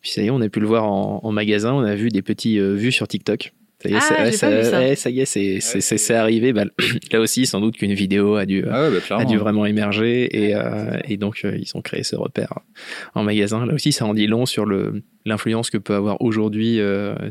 [0.00, 2.22] Puis ça y est, on a pu le voir en, magasin, on a vu des
[2.22, 3.52] petits euh, vues sur TikTok.
[3.82, 4.00] Ça y est, ah,
[4.32, 5.10] ça, ça.
[5.10, 6.52] y est, c'est arrivé.
[6.52, 6.64] Bah,
[7.12, 10.54] là aussi, sans doute qu'une vidéo a dû, ah bah, a dû vraiment émerger et,
[11.08, 12.58] et donc ils ont créé ce repère
[13.14, 13.64] en magasin.
[13.64, 16.78] Là aussi, ça en dit long sur le l'influence que peut avoir aujourd'hui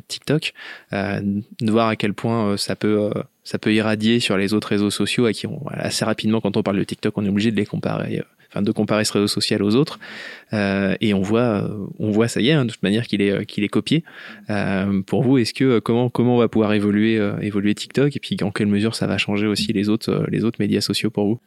[0.08, 0.54] TikTok,
[0.92, 3.12] de voir à quel point ça peut
[3.44, 6.64] ça peut irradier sur les autres réseaux sociaux à qui on, assez rapidement quand on
[6.64, 9.28] parle de TikTok on est obligé de les comparer euh, enfin de comparer ce réseau
[9.28, 10.00] social aux autres
[10.54, 13.22] euh, et on voit euh, on voit ça y est hein, de toute manière qu'il
[13.22, 14.04] est qu'il est copié
[14.50, 18.38] euh, pour vous est-ce que comment comment on va pouvoir évoluer évoluer TikTok et puis
[18.42, 21.40] en quelle mesure ça va changer aussi les autres les autres médias sociaux pour vous?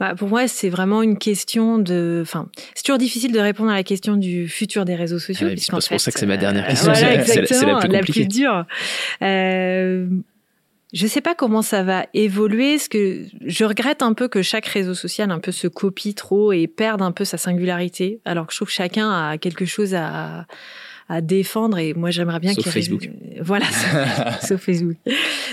[0.00, 2.20] Bah, pour moi, c'est vraiment une question de.
[2.22, 5.46] Enfin, c'est toujours difficile de répondre à la question du futur des réseaux sociaux.
[5.48, 6.92] Ah c'est pour ça que c'est ma dernière question.
[6.92, 8.66] Voilà, c'est la, plus, la plus dure.
[10.92, 12.78] Euh, je sais pas comment ça va évoluer.
[12.78, 16.52] Ce que je regrette un peu que chaque réseau social un peu se copie trop
[16.52, 19.94] et perde un peu sa singularité, alors que je trouve que chacun a quelque chose
[19.94, 20.46] à,
[21.08, 23.10] à défendre et moi j'aimerais bien qu'il Facebook.
[23.40, 23.66] Voilà,
[24.42, 24.96] sauf Facebook.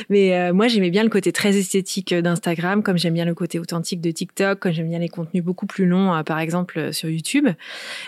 [0.09, 3.59] Mais euh, moi j'aimais bien le côté très esthétique d'Instagram, comme j'aime bien le côté
[3.59, 6.91] authentique de TikTok, comme j'aime bien les contenus beaucoup plus longs, euh, par exemple euh,
[6.91, 7.47] sur YouTube.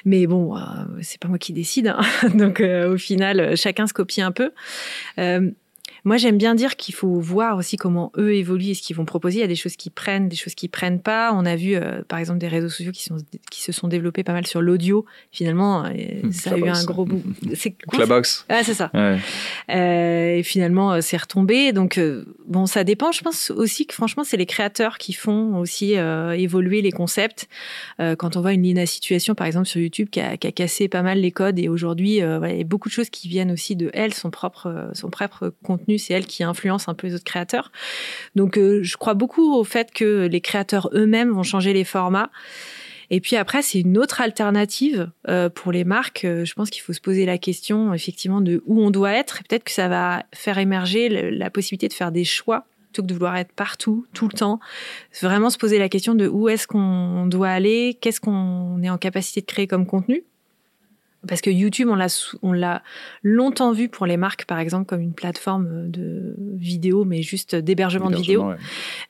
[0.05, 0.55] Mais bon,
[1.01, 2.01] c'est pas moi qui décide, hein.
[2.33, 4.51] donc au final chacun se copie un peu.
[6.03, 9.05] Moi, j'aime bien dire qu'il faut voir aussi comment eux évoluent et ce qu'ils vont
[9.05, 9.37] proposer.
[9.37, 11.31] Il y a des choses qui prennent, des choses qui prennent pas.
[11.33, 13.17] On a vu, euh, par exemple, des réseaux sociaux qui, sont,
[13.51, 15.05] qui se sont développés pas mal sur l'audio.
[15.31, 15.89] Finalement, euh,
[16.23, 17.21] hmm, ça a eu un gros bout.
[17.53, 18.45] C'est Clubhouse.
[18.49, 18.89] Ah, c'est ça.
[18.95, 19.19] Ouais.
[19.69, 21.71] Euh, et finalement, c'est retombé.
[21.71, 21.99] Donc,
[22.47, 23.11] bon, ça dépend.
[23.11, 27.47] Je pense aussi que franchement, c'est les créateurs qui font aussi évoluer les concepts.
[27.99, 30.87] quand on voit une Lina Situation, par exemple, sur YouTube, qui a, qui a cassé
[30.87, 33.75] pas mal les codes et aujourd'hui, il y a beaucoup de choses qui viennent aussi
[33.75, 37.23] de elle, son propre, son propre contenu c'est elle qui influence un peu les autres
[37.23, 37.71] créateurs.
[38.35, 42.29] Donc euh, je crois beaucoup au fait que les créateurs eux-mêmes vont changer les formats.
[43.13, 46.23] Et puis après, c'est une autre alternative euh, pour les marques.
[46.23, 49.39] Euh, je pense qu'il faut se poser la question effectivement de où on doit être.
[49.47, 53.13] Peut-être que ça va faire émerger la possibilité de faire des choix plutôt que de
[53.13, 54.59] vouloir être partout, tout le temps.
[55.21, 58.97] Vraiment se poser la question de où est-ce qu'on doit aller, qu'est-ce qu'on est en
[58.97, 60.23] capacité de créer comme contenu
[61.27, 62.07] parce que YouTube, on l'a,
[62.41, 62.81] on l'a
[63.21, 68.09] longtemps vu pour les marques, par exemple, comme une plateforme de vidéo, mais juste d'hébergement
[68.09, 68.53] de vidéo.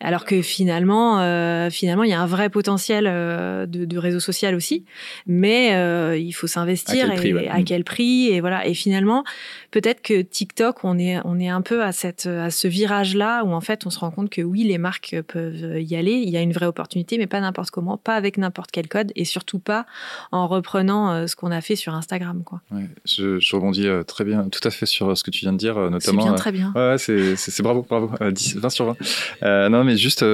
[0.02, 4.20] Alors que finalement, euh, finalement, il y a un vrai potentiel euh, de, de, réseau
[4.20, 4.84] social aussi,
[5.26, 8.68] mais euh, il faut s'investir à quel, et, à quel prix et voilà.
[8.68, 9.24] Et finalement,
[9.72, 13.54] peut-être que TikTok, on est, on est un peu à cette, à ce virage-là où
[13.54, 16.12] en fait, on se rend compte que oui, les marques peuvent y aller.
[16.14, 19.14] Il y a une vraie opportunité, mais pas n'importe comment, pas avec n'importe quel code,
[19.16, 19.86] et surtout pas
[20.34, 22.44] en reprenant ce qu'on a fait sur un Instagram.
[22.44, 22.62] Quoi.
[22.72, 25.58] Ouais, je, je, rebondis très bien, tout à fait sur ce que tu viens de
[25.58, 26.00] dire, notamment.
[26.00, 26.74] C'est bien, très bien.
[26.76, 28.12] Ouais, c'est bravo, bravo.
[28.32, 28.96] 10, 20 sur
[29.42, 29.70] 20.
[29.70, 30.26] non, mais juste,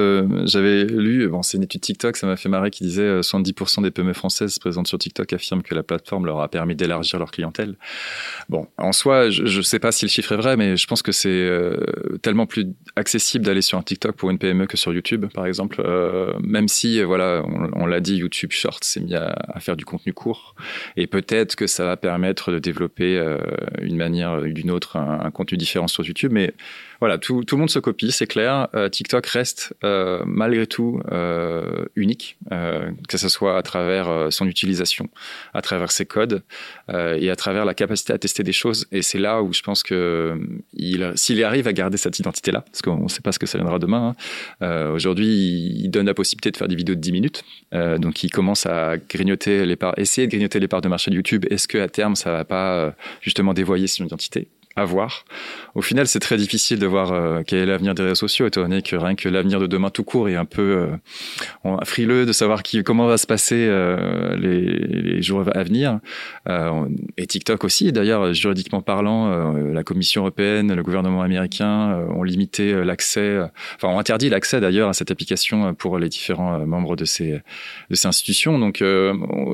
[0.44, 3.90] j'avais lu, bon, c'est une étude TikTok, ça m'a fait marrer, qui disait 70% des
[3.90, 7.76] PME françaises présentes sur TikTok affirment que la plateforme leur a permis d'élargir leur clientèle.
[8.48, 11.02] Bon, en soi, je ne sais pas si le chiffre est vrai, mais je pense
[11.02, 11.48] que c'est
[12.22, 12.66] tellement plus
[12.96, 15.82] accessible d'aller sur un TikTok pour une PME que sur YouTube, par exemple.
[15.84, 17.42] Euh, même si, voilà,
[17.74, 20.54] on, l'a dit, YouTube Short s'est mis à, faire du contenu court.
[20.96, 23.36] Et peut-être que ça va permettre de développer euh,
[23.82, 26.30] une manière ou d'une autre un, contenu différent sur YouTube.
[26.32, 26.54] Mais
[27.00, 28.68] voilà, tout, tout, le monde se copie, c'est clair.
[28.74, 34.30] Euh, TikTok reste euh, malgré tout euh, unique, euh, que ce soit à travers euh,
[34.30, 35.08] son utilisation,
[35.52, 36.42] à travers ses codes
[36.88, 38.86] et à travers la capacité à tester des choses.
[38.92, 40.38] Et c'est là où je pense que
[40.72, 43.58] il, s'il arrive à garder cette identité-là, parce qu'on ne sait pas ce que ça
[43.58, 44.14] viendra demain.
[44.60, 45.28] Hein, Aujourd'hui,
[45.76, 48.96] il donne la possibilité de faire des vidéos de 10 minutes, donc il commence à
[48.96, 51.44] grignoter les parts, essayer de grignoter les parts de marché de YouTube.
[51.48, 54.48] Est-ce que à terme, ça va pas justement dévoyer son identité?
[54.84, 55.24] À.
[55.74, 58.62] Au final, c'est très difficile de voir euh, quel est l'avenir des réseaux sociaux, étant
[58.62, 60.88] donné que rien que l'avenir de demain tout court est un peu
[61.64, 66.00] euh, frileux de savoir qui, comment va se passer euh, les, jours à venir.
[67.16, 73.38] Et TikTok aussi, d'ailleurs, juridiquement parlant, la Commission européenne, le gouvernement américain ont limité l'accès,
[73.74, 77.40] enfin ont interdit l'accès d'ailleurs à cette application pour les différents membres de ces,
[77.90, 78.58] de ces institutions.
[78.58, 78.82] Donc,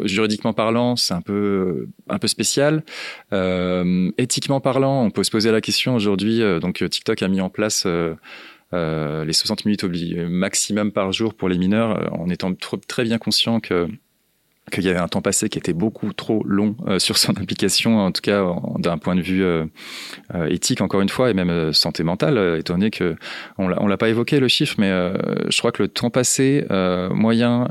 [0.05, 2.85] juridiquement parlant, c'est un peu, un peu spécial.
[4.19, 6.43] éthiquement parlant, on peut se poser la question aujourd'hui.
[6.43, 8.15] Euh, donc euh, TikTok a mis en place euh,
[9.25, 9.85] les 60 minutes
[10.29, 12.53] maximum par jour pour les mineurs, en étant
[12.89, 13.89] très bien conscient que
[14.73, 18.11] qu'il y avait un temps passé qui était beaucoup trop long sur son application, en
[18.11, 18.43] tout cas
[18.79, 19.45] d'un point de vue
[20.49, 23.15] éthique encore une fois et même santé mentale, étant donné que
[23.59, 26.65] on l'a pas évoqué le chiffre, mais je crois que le temps passé
[27.13, 27.69] moyen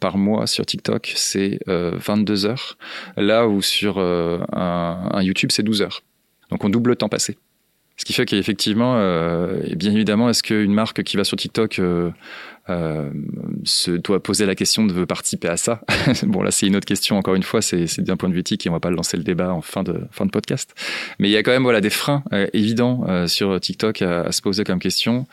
[0.00, 2.76] par mois sur TikTok c'est 22 heures,
[3.16, 6.02] là où sur un YouTube c'est 12 heures.
[6.50, 7.36] Donc on double le temps passé.
[7.98, 12.10] Ce qui fait qu'effectivement, euh, bien évidemment, est-ce qu'une marque qui va sur TikTok euh,
[12.70, 13.10] euh,
[13.64, 15.80] se doit poser la question de participer à ça?
[16.22, 17.18] Bon, là, c'est une autre question.
[17.18, 19.24] Encore une fois, c'est d'un point de vue éthique et on va pas lancer le
[19.24, 20.76] débat en fin de fin de podcast.
[21.18, 24.42] Mais il y a quand même voilà des freins euh, évidents sur TikTok à, se
[24.42, 25.26] poser comme question.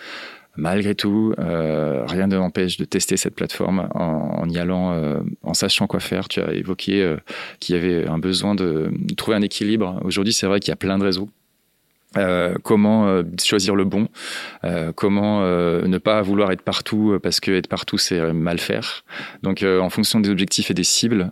[0.58, 5.54] Malgré tout, euh, rien ne m'empêche de tester cette plateforme en, y allant, euh, en
[5.54, 6.30] sachant quoi faire.
[6.30, 7.18] Tu as évoqué euh,
[7.60, 10.00] qu'il y avait un besoin de trouver un équilibre.
[10.04, 11.30] Aujourd'hui, c'est vrai qu'il y a plein de réseaux
[12.18, 14.08] euh, comment euh, choisir le bon,
[14.64, 19.04] euh, comment euh, ne pas vouloir être partout parce que être partout c'est mal faire?
[19.44, 21.32] Donc en fonction des objectifs et des cibles,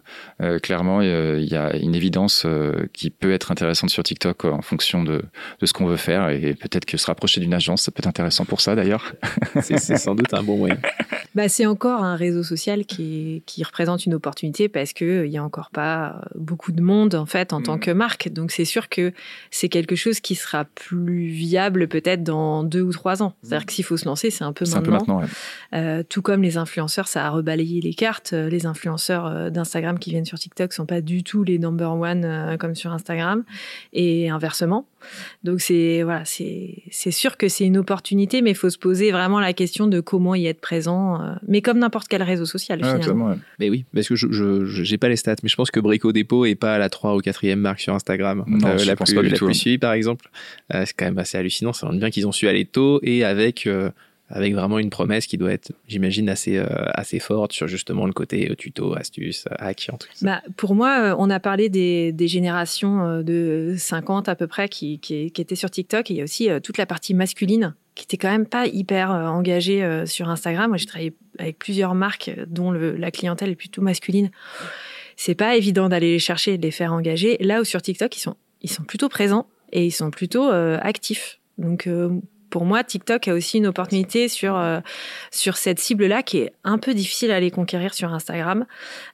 [0.61, 2.45] clairement il y a une évidence
[2.93, 5.23] qui peut être intéressante sur TikTok en fonction de,
[5.59, 8.07] de ce qu'on veut faire et peut-être que se rapprocher d'une agence ça peut être
[8.07, 9.13] intéressant pour ça d'ailleurs.
[9.61, 10.77] c'est sans doute un bon moyen.
[11.35, 15.37] Bah, c'est encore un réseau social qui, qui représente une opportunité parce que il y
[15.37, 17.63] a encore pas beaucoup de monde en fait en mmh.
[17.63, 18.29] tant que marque.
[18.29, 19.13] Donc c'est sûr que
[19.49, 23.35] c'est quelque chose qui sera plus viable peut-être dans deux ou trois ans.
[23.43, 24.79] C'est-à-dire que s'il faut se lancer, c'est un peu maintenant.
[24.79, 25.27] Un peu maintenant ouais.
[25.75, 28.33] euh, tout comme les influenceurs, ça a rebalayé les cartes.
[28.33, 31.93] Euh, les influenceurs euh, d'Instagram qui viennent sur TikTok sont pas du tout les number
[31.93, 33.43] one euh, comme sur Instagram
[33.93, 34.85] et inversement.
[35.43, 39.11] Donc c'est voilà, c'est c'est sûr que c'est une opportunité, mais il faut se poser
[39.11, 41.19] vraiment la question de comment y être présent.
[41.47, 43.29] mais comme n'importe quel réseau social ouais, finalement.
[43.29, 43.35] Ouais.
[43.59, 46.45] Mais oui, parce que je j'ai pas les stats, mais je pense que Brico Dépôt
[46.45, 49.49] est pas la 3 ou 4e marque sur Instagram, non, euh, la, plus, la plus
[49.49, 49.53] hein.
[49.53, 50.29] suivie par exemple.
[50.73, 51.73] Euh, c'est quand même assez hallucinant.
[51.73, 53.89] Ça montre bien qu'ils ont su aller tôt et avec euh,
[54.33, 58.13] avec vraiment une promesse qui doit être, j'imagine, assez euh, assez forte sur justement le
[58.13, 60.13] côté euh, tuto, astuce, hack, en tout cas.
[60.21, 64.99] Bah, pour moi, euh, on a parlé des, générations de 50 à peu près qui,
[64.99, 66.09] qui, étaient sur TikTok.
[66.09, 70.03] Il y a aussi toute la partie masculine qui était quand même pas hyper engagée
[70.05, 70.69] sur Instagram.
[70.69, 74.31] Moi, j'ai travaillé avec plusieurs marques dont la clientèle est plutôt masculine.
[75.17, 77.37] C'est pas évident d'aller les chercher et de les faire engager.
[77.41, 80.79] Là où sur TikTok, ils sont ils sont plutôt présents et ils sont plutôt euh,
[80.81, 81.39] actifs.
[81.57, 82.09] Donc euh,
[82.53, 84.79] pour moi, TikTok a aussi une opportunité sur euh,
[85.31, 88.67] sur cette cible-là qui est un peu difficile à aller conquérir sur Instagram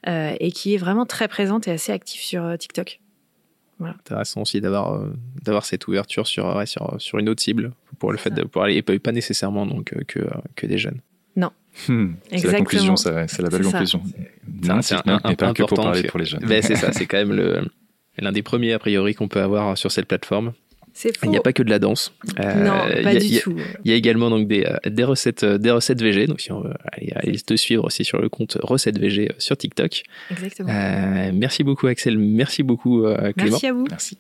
[0.10, 3.00] euh, et qui est vraiment très présente et assez active sur euh, TikTok.
[3.80, 3.96] Voilà.
[4.00, 8.12] Intéressant aussi d'avoir euh, d'avoir cette ouverture sur, ouais, sur sur une autre cible pour
[8.12, 10.20] le fait de pouvoir aller et pas, nécessairement donc que
[10.58, 11.00] que des jeunes.
[11.38, 11.52] Non.
[11.88, 14.04] Hmm, c'est la conclusion, c'est la belle conclusion.
[14.82, 16.44] C'est un, un, pas que pour parler pour les jeunes.
[16.46, 17.62] Ben c'est ça, c'est quand même le
[18.18, 20.52] l'un des premiers a priori qu'on peut avoir sur cette plateforme.
[21.24, 22.14] Il n'y a pas que de la danse.
[22.40, 23.56] Euh, non, pas a, du a, tout.
[23.86, 26.28] Il y a également donc des, des recettes, des recettes VG.
[26.28, 29.56] Donc si on veut aller, aller te suivre aussi sur le compte recettes VG sur
[29.56, 30.04] TikTok.
[30.32, 30.70] Exactement.
[30.70, 33.52] Euh, merci beaucoup Axel, merci beaucoup euh, Clément.
[33.52, 33.86] Merci à vous.
[33.90, 34.18] Merci.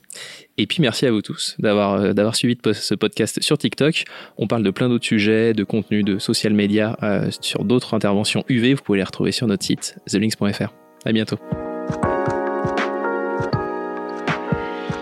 [0.57, 4.05] Et puis merci à vous tous d'avoir d'avoir suivi ce podcast sur TikTok.
[4.37, 6.97] On parle de plein d'autres sujets, de contenu, de social media,
[7.41, 8.73] sur d'autres interventions UV.
[8.73, 10.73] Vous pouvez les retrouver sur notre site thelinks.fr.
[11.05, 11.37] À bientôt.